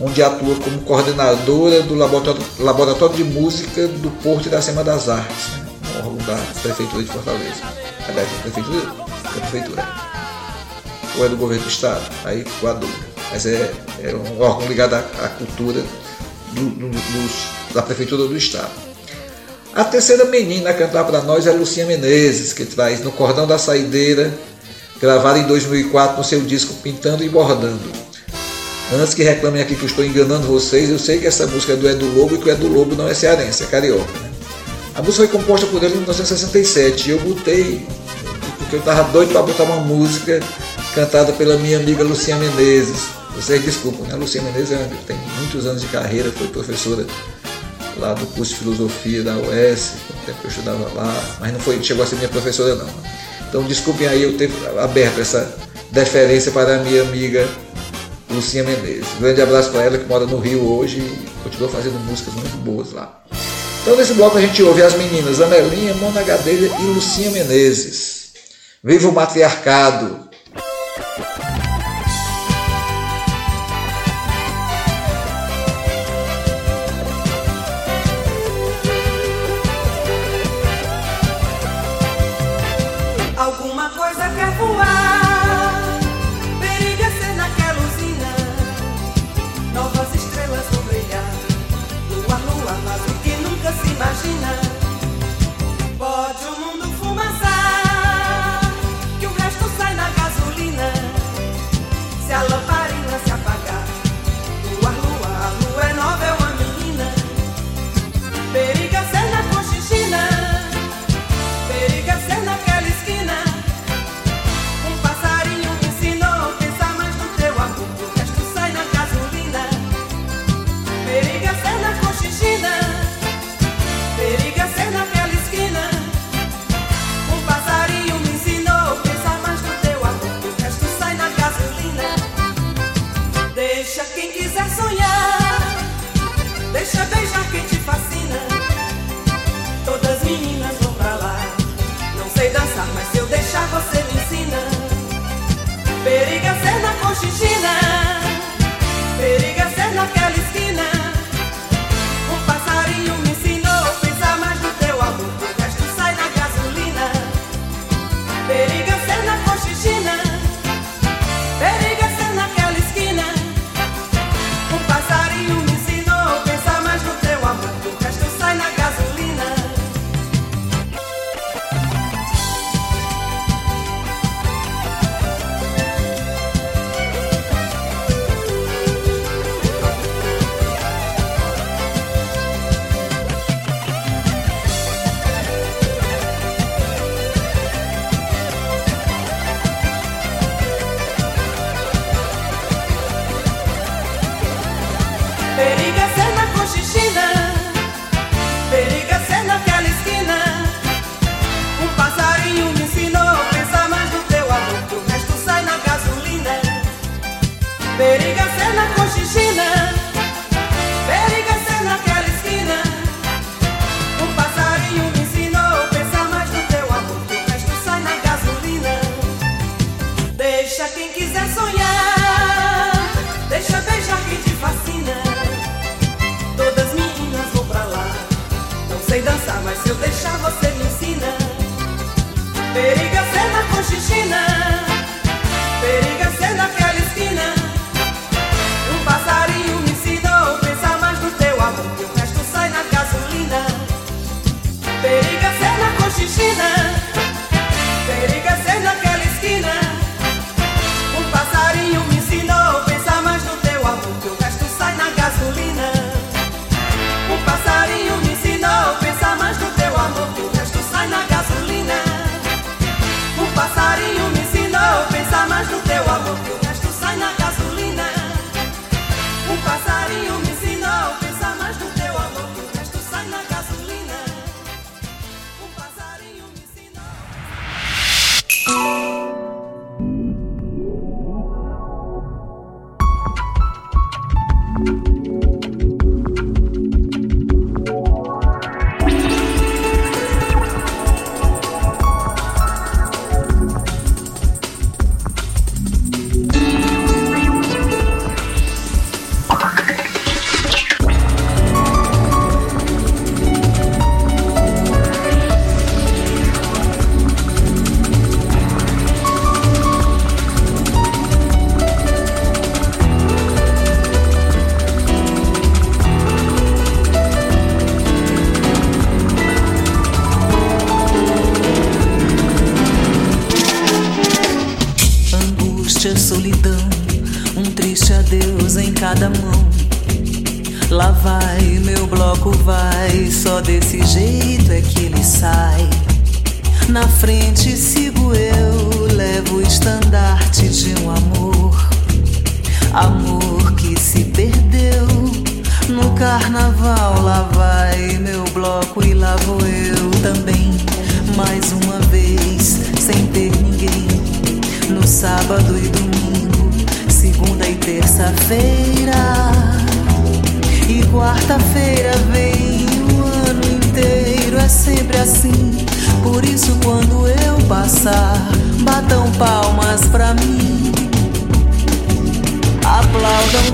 [0.00, 5.48] onde atua como coordenadora do Laboratório, de Música do Porto e da Sema das Artes.
[5.52, 5.62] Né?
[5.98, 7.62] órgão da Prefeitura de Fortaleza.
[8.08, 8.94] Aliás, Prefeitura?
[9.34, 10.11] Prefeitura.
[11.16, 12.02] Ou é do governo do Estado?
[12.24, 13.06] Aí ficou a dúvida.
[13.30, 15.82] Mas é, é um órgão ligado à, à cultura
[16.52, 18.70] do, do, da Prefeitura do Estado.
[19.74, 23.56] A terceira menina a cantar para nós é Lucinha Menezes, que traz No Cordão da
[23.56, 24.32] Saideira,
[25.00, 28.02] gravada em 2004 no seu disco Pintando e Bordando.
[28.92, 31.76] Antes que reclamem aqui que eu estou enganando vocês, eu sei que essa música é
[31.76, 34.04] do Edu Lobo e que o Edu Lobo não é cearense, é carioca.
[34.20, 34.30] Né?
[34.94, 37.86] A música foi composta por ele em 1967 e eu botei,
[38.58, 40.40] porque eu estava doido para botar uma música
[40.94, 43.08] cantada pela minha amiga Lucinha Menezes.
[43.34, 44.14] Vocês desculpam, né?
[44.14, 47.06] Lucinha Menezes é, tem muitos anos de carreira, foi professora
[47.96, 51.82] lá do curso de filosofia da UES, no tempo eu estudava lá, mas não foi,
[51.82, 52.88] chegou a ser minha professora não.
[53.48, 55.54] Então desculpem aí eu ter aberto essa
[55.90, 57.48] deferência para a minha amiga
[58.30, 59.06] Lucinha Menezes.
[59.18, 62.92] Grande abraço para ela que mora no Rio hoje e continua fazendo músicas muito boas
[62.92, 63.22] lá.
[63.82, 68.32] Então nesse bloco a gente ouve as meninas Amelinha, Mona Gadelha e Lucinha Menezes.
[68.82, 70.31] Viva o matriarcado!
[71.02, 71.31] we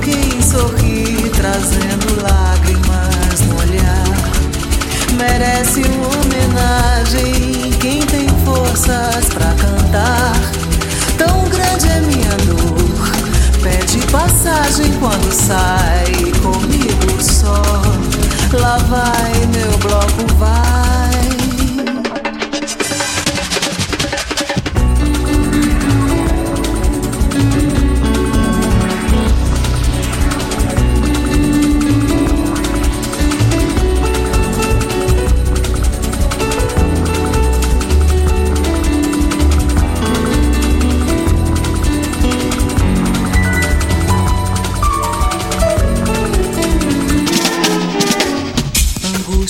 [0.03, 4.05] Quem sorri, trazendo lágrimas no olhar.
[5.17, 10.33] Merece uma homenagem quem tem forças pra cantar.
[11.17, 13.09] Tão grande é minha dor,
[13.63, 17.63] pede passagem quando sai comigo só.
[18.59, 20.98] Lá vai meu bloco, vai.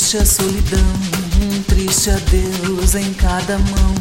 [0.09, 0.93] Angústia, solidão,
[1.43, 3.95] um triste adeus em cada mão.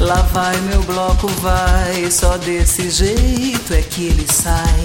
[0.00, 4.82] Lá vai meu bloco, vai, só desse jeito é que ele sai.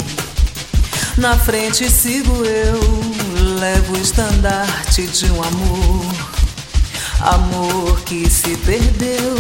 [1.18, 2.80] Na frente sigo eu,
[3.60, 6.06] levo o estandarte de um amor.
[7.20, 9.36] Amor que se perdeu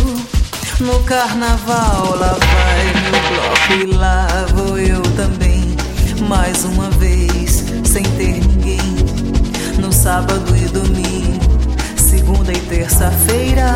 [0.79, 2.17] no carnaval.
[2.17, 5.75] Lá vai meu bloco e lá vou eu também.
[6.27, 8.42] Mais uma vez, sem ter
[10.03, 11.39] sábado e domingo,
[11.95, 13.71] segunda e terça-feira.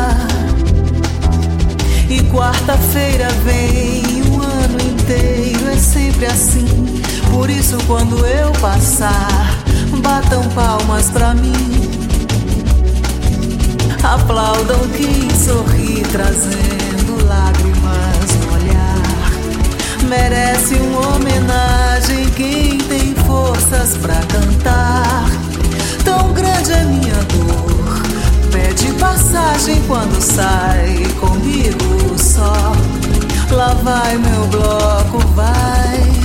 [2.06, 7.00] E quarta-feira vem o ano inteiro, é sempre assim.
[7.30, 9.58] Por isso, quando eu passar,
[10.02, 11.88] batam palmas pra mim.
[14.02, 20.06] Aplaudam quem sorri, trazendo lágrimas no olhar.
[20.06, 25.47] Merece uma homenagem quem tem forças pra cantar.
[26.08, 32.72] Tão grande é minha dor, pede passagem quando sai comigo só.
[33.50, 36.17] Lá vai meu bloco, vai.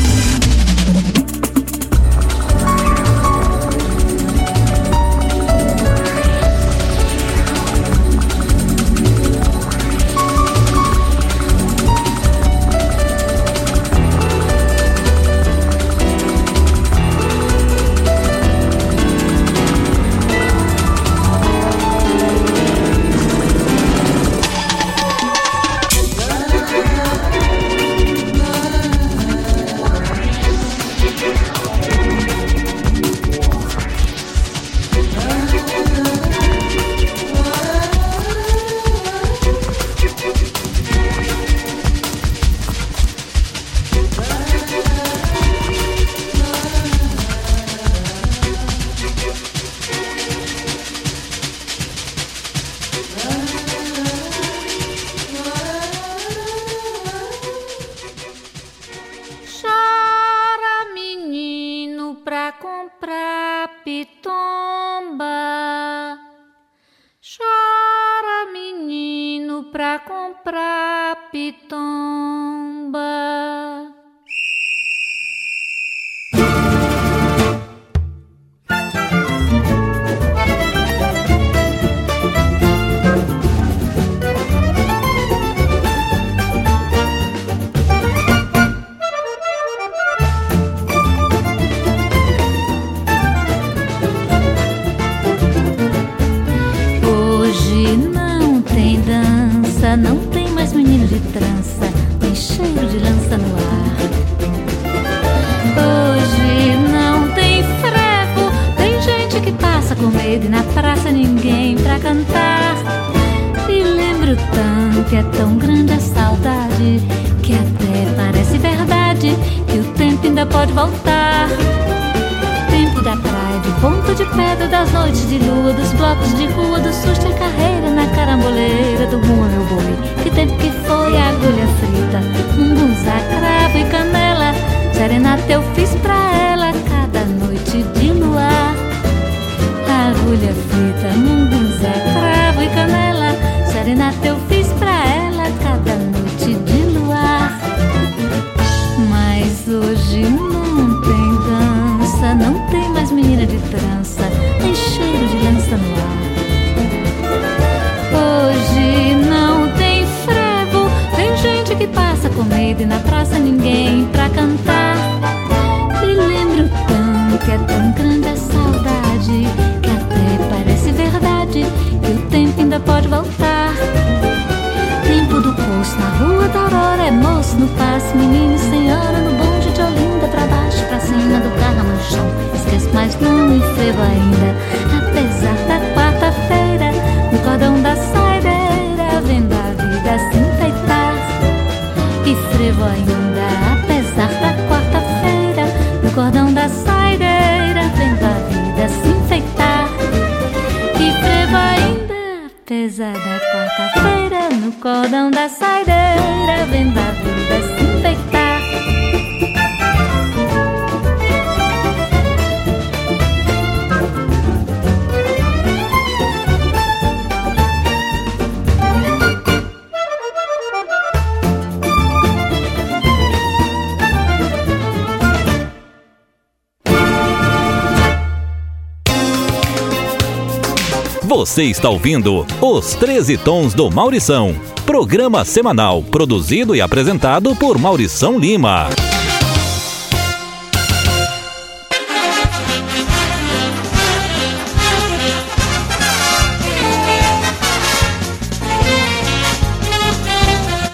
[231.54, 234.60] Você está ouvindo Os 13 Tons do Maurição.
[234.88, 238.90] Programa semanal produzido e apresentado por Maurição Lima.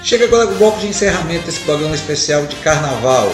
[0.03, 3.31] Chega agora o bloco de encerramento desse programa especial de carnaval.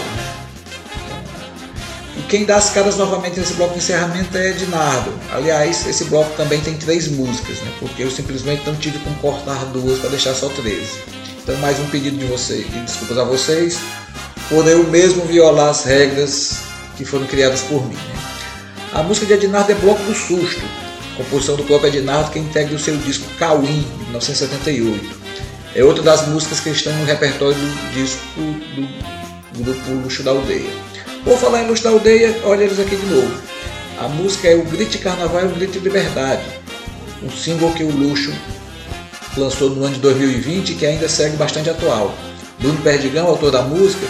[2.36, 5.10] Quem dá as caras novamente nesse bloco de encerramento é Ednardo.
[5.32, 7.72] Aliás, esse bloco também tem três músicas, né?
[7.80, 10.82] porque eu simplesmente não tive como cortar duas para deixar só 13.
[11.42, 13.80] Então, mais um pedido de vocês, e desculpas a vocês,
[14.50, 16.58] por eu mesmo violar as regras
[16.98, 17.96] que foram criadas por mim.
[17.96, 18.20] né?
[18.92, 20.62] A música de Ednardo é Bloco do Susto,
[21.16, 25.20] composição do próprio Ednardo que integra o seu disco Cauim, de 1978.
[25.74, 28.20] É outra das músicas que estão no repertório do disco
[29.54, 30.95] do grupo Luxo da Aldeia.
[31.26, 33.36] Vou falar em da Aldeia, olha eles aqui de novo.
[34.00, 36.44] A música é o Grito Carnaval é um Grito de Liberdade,
[37.24, 38.32] um single que o Luxo
[39.36, 42.14] lançou no ano de 2020 e que ainda segue bastante atual.
[42.60, 44.06] Bruno Perdigão, autor da música,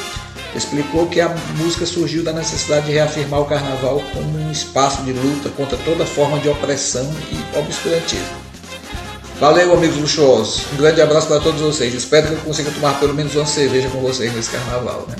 [0.53, 5.13] explicou que a música surgiu da necessidade de reafirmar o carnaval como um espaço de
[5.13, 8.45] luta contra toda forma de opressão e obscurantismo.
[9.39, 10.63] Valeu, amigos luxuosos.
[10.73, 11.93] Um grande abraço para todos vocês.
[11.93, 15.05] Espero que eu consiga tomar pelo menos uma cerveja com vocês nesse carnaval.
[15.07, 15.15] Né?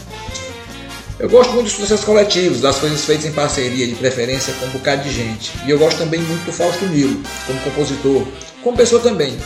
[1.17, 4.69] Eu gosto muito dos processos coletivos, das coisas feitas em parceria, de preferência com um
[4.69, 5.53] bocado de gente.
[5.65, 8.27] E eu gosto também muito do Fausto Nilo, como compositor,
[8.61, 9.37] como pessoa também.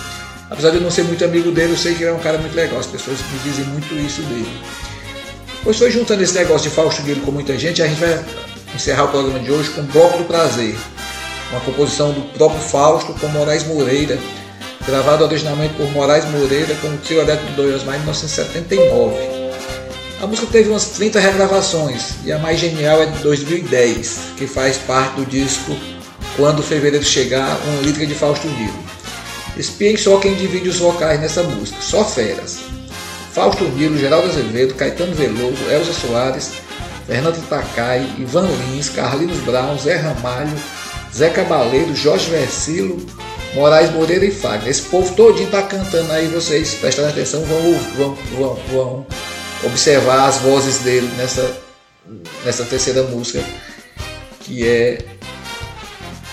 [0.49, 2.39] Apesar de eu não ser muito amigo dele, eu sei que ele é um cara
[2.39, 2.79] muito legal.
[2.79, 4.49] As pessoas me dizem muito isso dele.
[5.63, 8.25] Pois foi juntando esse negócio de Fausto Nilo com muita gente, a gente vai
[8.73, 10.75] encerrar o programa de hoje com Bloco do Prazer.
[11.51, 14.17] Uma composição do próprio Fausto com Moraes Moreira,
[14.87, 19.38] gravado originalmente por Moraes Moreira com o trio elétrico do Osmar em 1979.
[20.21, 24.75] A música teve umas 30 regravações e a mais genial é de 2010, que faz
[24.75, 25.73] parte do disco
[26.35, 28.77] Quando Fevereiro Chegar, uma lírica de Fausto Nilo.
[29.55, 32.59] Espiem só quem divide os vocais nessa música, só feras.
[33.31, 36.51] Fausto Nilo, Geraldo Azevedo, Caetano Veloso, Elza Soares,
[37.07, 40.51] Fernando Takai, Ivan Lins, Carlinhos Brown, Zé Ramalho,
[41.15, 42.97] Zé Cabaleiro, Jorge Versilo,
[43.55, 44.67] Moraes Moreira e Fagner.
[44.67, 49.28] Esse povo todinho tá cantando aí, vocês prestando atenção vão, vão, vão, vão
[49.63, 51.57] observar as vozes dele nessa,
[52.45, 53.43] nessa terceira música,
[54.41, 54.99] que é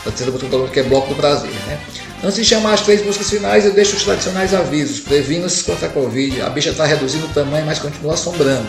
[0.01, 1.51] a terceira música que é Bloco do Prazer.
[1.51, 1.81] Né?
[2.22, 5.01] Antes de chamar as três músicas finais, eu deixo os tradicionais avisos.
[5.01, 6.41] Previna-se contra a Covid.
[6.43, 8.68] A bicha está reduzindo o tamanho, mas continua assombrando.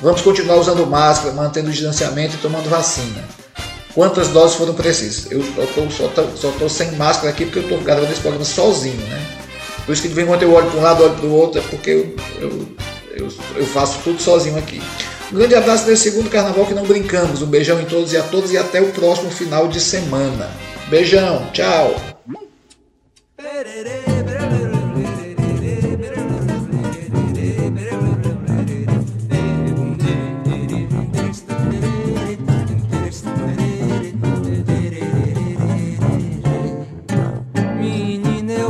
[0.00, 3.24] Vamos continuar usando máscara, mantendo o distanciamento e tomando vacina
[3.96, 5.32] quantas doses foram precisas.
[5.32, 5.42] Eu
[6.36, 9.26] só, tô sem máscara aqui porque eu estou gravando esse programa sozinho, né?
[9.86, 11.32] Por isso que de vez em quando eu olho para um lado, olho para o
[11.32, 12.68] outro, é porque eu, eu,
[13.16, 14.80] eu, eu, faço tudo sozinho aqui.
[15.32, 17.42] Um grande abraço nesse segundo carnaval que não brincamos.
[17.42, 20.50] Um beijão em todos e a todas e até o próximo final de semana.
[20.88, 21.94] Beijão, tchau!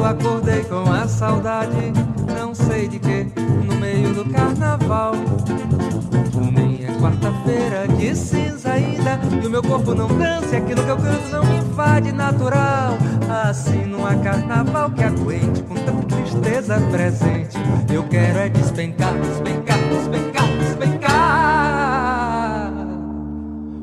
[0.07, 1.93] acordei com a saudade,
[2.29, 3.27] não sei de que,
[4.37, 5.13] carnaval.
[6.53, 10.91] Nem é quarta-feira de cinza ainda, e o meu corpo não dança, e aquilo que
[10.91, 12.99] eu canto não me invade natural.
[13.49, 17.57] Assim não há carnaval que aguente com tanta tristeza presente.
[17.93, 21.17] Eu quero é despencar, despencar, despencar, despencar.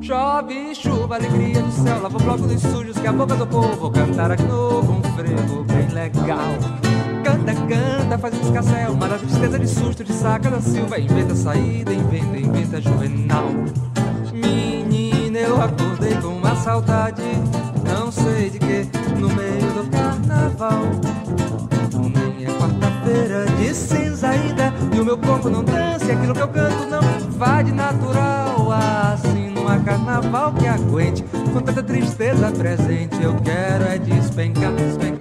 [0.01, 3.89] Chove, chuva, alegria do céu, lava o bloco dos sujos que a boca do povo
[3.89, 6.82] cantar aqui novo, um frevo bem legal
[7.38, 8.95] canta, canta, faz um escarcel.
[8.95, 13.49] Mas tristeza de susto, de saca da silva, inventa saída, inventa, inventa juvenal.
[14.31, 17.21] Menina, eu acordei com uma saudade,
[17.86, 18.88] não sei de que,
[19.19, 20.84] no meio do carnaval.
[21.93, 26.41] Nem é quarta-feira de cinza ainda, e o meu corpo não dança, e aquilo que
[26.41, 28.71] eu canto não invade natural.
[28.71, 31.23] Assim não há carnaval que aguente,
[31.53, 35.12] com tanta tristeza presente, eu quero é despencar, despencar.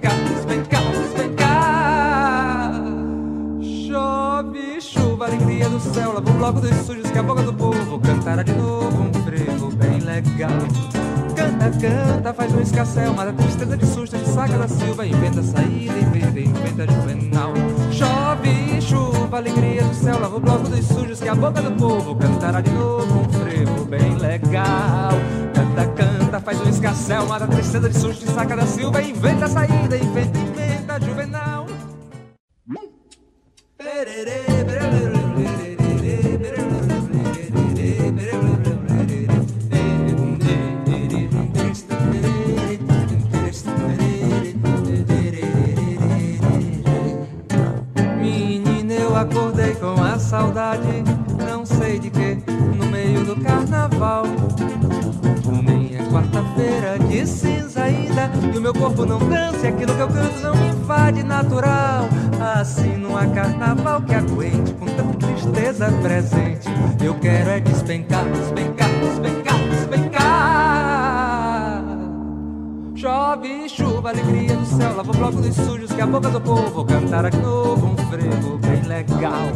[4.43, 7.97] Chove chuva, alegria do céu, lava o bloco dos sujos que a boca do povo
[7.99, 10.49] cantará de novo um frevo bem legal.
[11.33, 15.41] Canta, canta, faz um escassel, mata a tristeza de susto, de saca da silva, inventa
[15.41, 17.53] saída, inventa, inventa juvenal.
[17.89, 22.13] Chove chuva, alegria do céu, lava o bloco dos sujos que a boca do povo
[22.15, 25.13] cantará de novo um frevo bem legal.
[25.53, 29.47] Canta, canta, faz um escassel, mata a tristeza de susto, de saca da silva, inventa
[29.47, 31.62] saída, inventa, inventa juvenal.
[48.21, 51.03] Menina, eu acordei com a saudade,
[51.45, 52.37] não sei de que,
[52.77, 54.23] no meio do carnaval.
[55.61, 57.52] Nem é quarta-feira cinza
[58.53, 62.07] e o meu corpo não dança, e aquilo que eu canto não me invade natural.
[62.39, 66.69] Assim não há carnaval que aguente com tanta tristeza presente.
[67.03, 70.73] Eu quero é despencar, despencar, despencar, despencar.
[72.95, 76.85] Chove chuva, alegria do céu, lava o bloco dos sujos que a boca do povo
[76.85, 79.49] cantará de novo um frevo bem legal.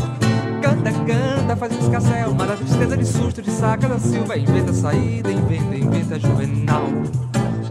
[0.61, 4.74] Canta, canta, faz um escassel, mata a tristeza de susto, de saca da silva, inventa
[4.74, 6.88] saída, inventa, inventa juvenal.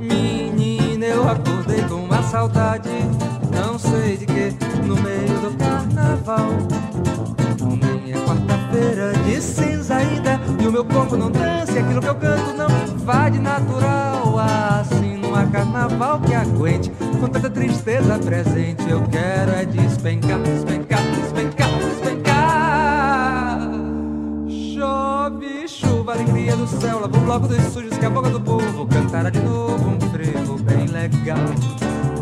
[0.01, 0.46] Menina,
[1.17, 2.91] eu acordei com uma saudade,
[3.51, 4.55] não sei de que,
[4.85, 6.51] no meio do carnaval.
[7.63, 12.09] Nem é quarta-feira de cinza ainda, e o meu corpo não dança, e aquilo que
[12.09, 14.39] eu canto não invade natural.
[14.39, 21.01] Assim não há carnaval que aguente, com tanta tristeza presente, eu quero é despencar, despencar,
[21.15, 23.61] despencar, despencar.
[24.75, 28.87] Chove chuva, alegria do céu, lava o bloco dos sujos que a boca do povo
[28.87, 29.96] cantará de novo
[31.09, 31.37] legal.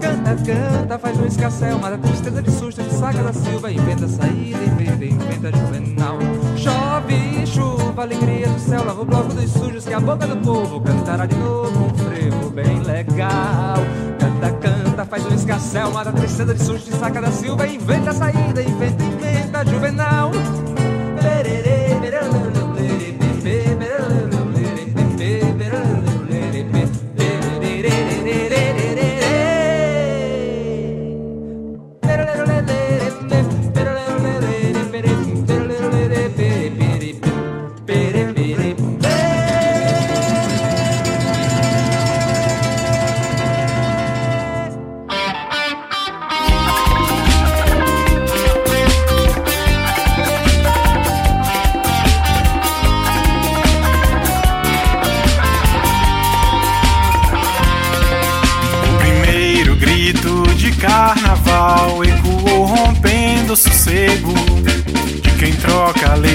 [0.00, 4.58] Canta, canta, faz um escassel, mata tristeza de susto, de saca da silva, inventa saída,
[4.58, 6.18] inventa, inventa juvenal.
[6.56, 10.80] Chove chuva, alegria do céu, lava o bloco dos sujos que a boca do povo
[10.80, 13.76] cantará de novo um frevo bem legal.
[14.18, 18.62] Canta, canta, faz um escassel, mata tristeza de susto, de saca da silva, inventa saída,
[18.62, 20.30] inventa, inventa juvenal.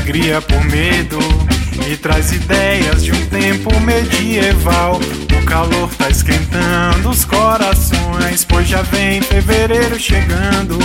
[0.10, 1.20] Alegria por medo
[1.88, 5.00] e traz ideias de um tempo medieval.
[5.40, 10.80] O calor tá esquentando os corações, pois já vem fevereiro chegando.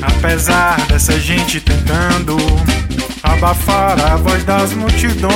[0.00, 2.36] Apesar dessa gente tentando
[3.20, 5.26] abafar a voz das multidões.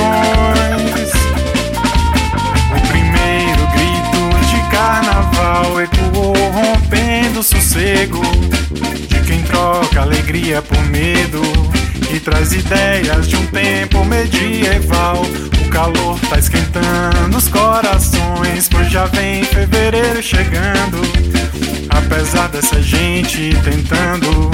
[2.71, 8.21] O primeiro grito de carnaval ecoou rompendo o sossego
[9.09, 11.41] de quem troca alegria por medo
[12.13, 15.21] e traz ideias de um tempo medieval.
[15.65, 21.01] O calor tá esquentando os corações, pois já vem fevereiro chegando.
[21.89, 24.51] Apesar dessa gente tentando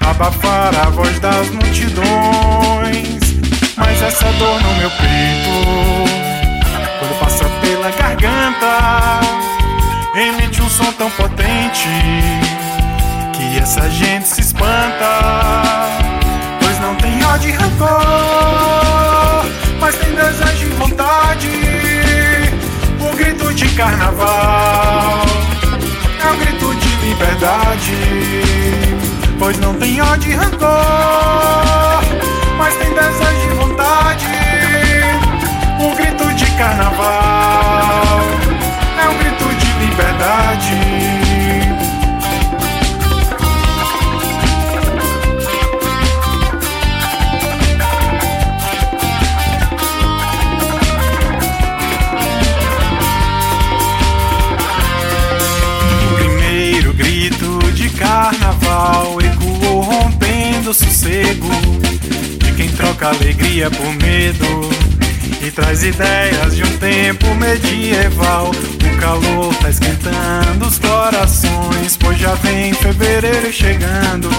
[0.00, 3.18] abafar a voz das multidões,
[3.76, 6.20] mas essa dor no meu peito
[6.98, 9.20] quando passa pela garganta,
[10.14, 11.88] emite um som tão potente
[13.32, 16.19] que essa gente se espanta.
[16.80, 17.90] Não tem ódio e rancor,
[19.78, 21.48] mas tem desejo e vontade.
[22.98, 25.24] O grito de carnaval
[26.22, 27.94] é um grito de liberdade.
[29.38, 32.02] Pois não tem ódio e rancor,
[32.56, 34.26] mas tem desejo e vontade.
[35.80, 38.39] O grito de carnaval
[61.34, 61.90] de sossego
[62.80, 64.70] troca alegria por medo
[65.42, 68.50] e traz ideias de um tempo medieval.
[68.50, 74.30] O calor tá esquentando os corações, pois já vem fevereiro chegando.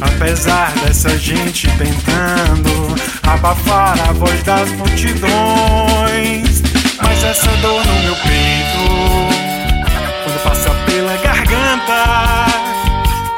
[0.00, 6.62] Apesar dessa gente tentando abafar a voz das multidões,
[7.02, 8.84] mas essa dor no meu peito,
[10.22, 12.46] quando passa pela garganta,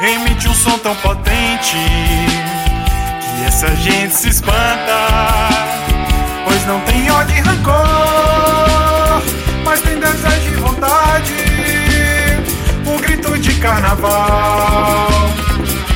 [0.01, 1.77] emite um som tão potente
[3.37, 5.57] que essa gente se espanta
[6.47, 9.23] pois não tem ódio e rancor,
[9.65, 11.35] mas tem desejo e vontade.
[12.87, 15.09] Um grito de carnaval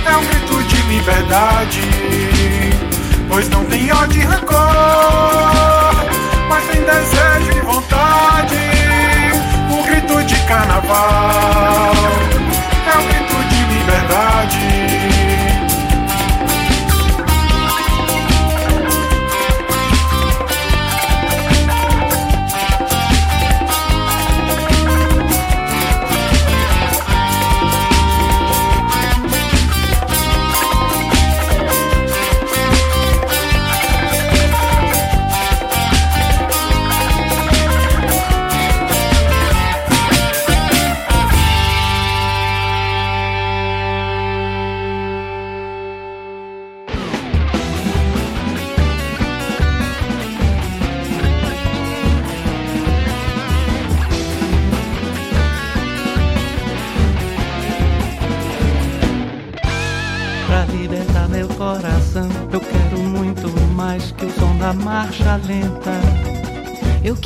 [0.04, 1.80] é um grito de liberdade,
[3.28, 4.58] pois não tem ódio e rancor,
[6.48, 8.56] mas tem desejo e vontade.
[9.70, 11.99] Um grito de carnaval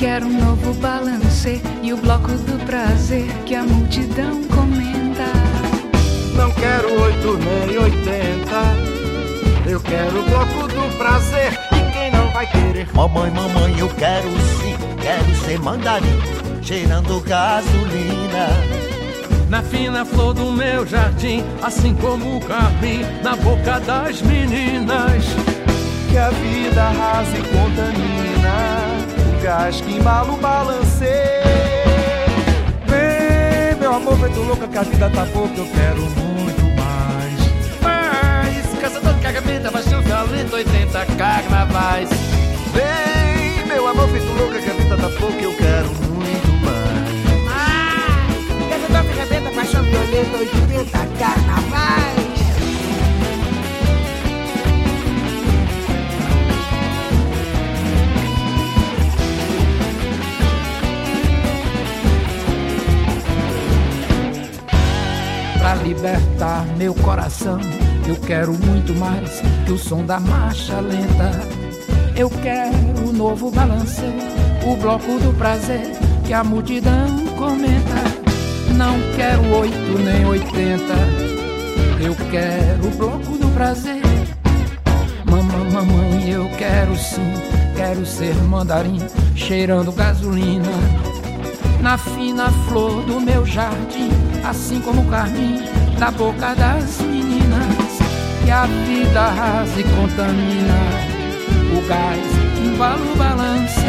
[0.04, 5.32] quero um novo balancê e o bloco do prazer que a multidão comenta.
[6.36, 8.60] Não quero oito nem oitenta.
[9.66, 12.86] Eu quero o bloco do prazer e quem não vai querer?
[12.92, 16.20] Mamãe, mamãe, eu quero sim, quero ser mandarim,
[16.60, 18.48] cheirando gasolina.
[19.48, 25.24] Na fina flor do meu jardim, assim como o capim na boca das meninas
[26.10, 28.33] que a vida arrasa e contamina
[29.44, 31.42] gás que embala o balancê.
[32.86, 37.82] Vem, meu amor, feito louca que a vida tá pouco, eu quero muito mais.
[37.82, 42.08] Mais, caçador a vida baixou violento, 80 carnavais.
[42.72, 47.44] Vem, meu amor, feito louca que a vida tá pouco, eu quero muito mais.
[47.44, 50.63] Mais, caçador a vida baixou violento, 80
[66.04, 67.58] libertar meu coração.
[68.06, 71.30] Eu quero muito mais que o som da marcha lenta.
[72.14, 74.02] Eu quero o novo balanço,
[74.66, 75.80] o bloco do prazer
[76.26, 77.06] que a multidão
[77.38, 78.04] comenta.
[78.76, 80.94] Não quero oito nem oitenta,
[82.00, 84.02] eu quero o bloco do prazer.
[85.24, 87.32] Mamãe, mamãe, eu quero sim,
[87.76, 88.98] quero ser mandarim,
[89.34, 90.68] cheirando gasolina.
[91.80, 94.10] Na fina flor do meu jardim,
[94.44, 97.98] assim como o carmim na boca das meninas
[98.44, 100.74] que a vida arrasa e contamina
[101.76, 103.80] o gás embala o balance.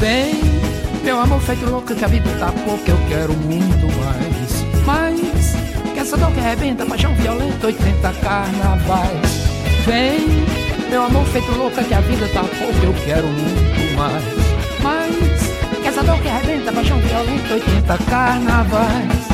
[0.00, 0.40] Vem,
[1.04, 4.64] meu amor feito louco que a vida tá pouca, eu quero muito mais.
[4.84, 5.56] Mas
[5.92, 9.44] que essa dor que arrebenta, paixão violenta, 80 carnavais.
[9.86, 10.44] Vem,
[10.90, 14.24] meu amor feito louca que a vida tá pouca, eu quero muito mais.
[14.82, 19.33] Mas que essa dor que arrebenta, paixão violenta, 80 carnavais.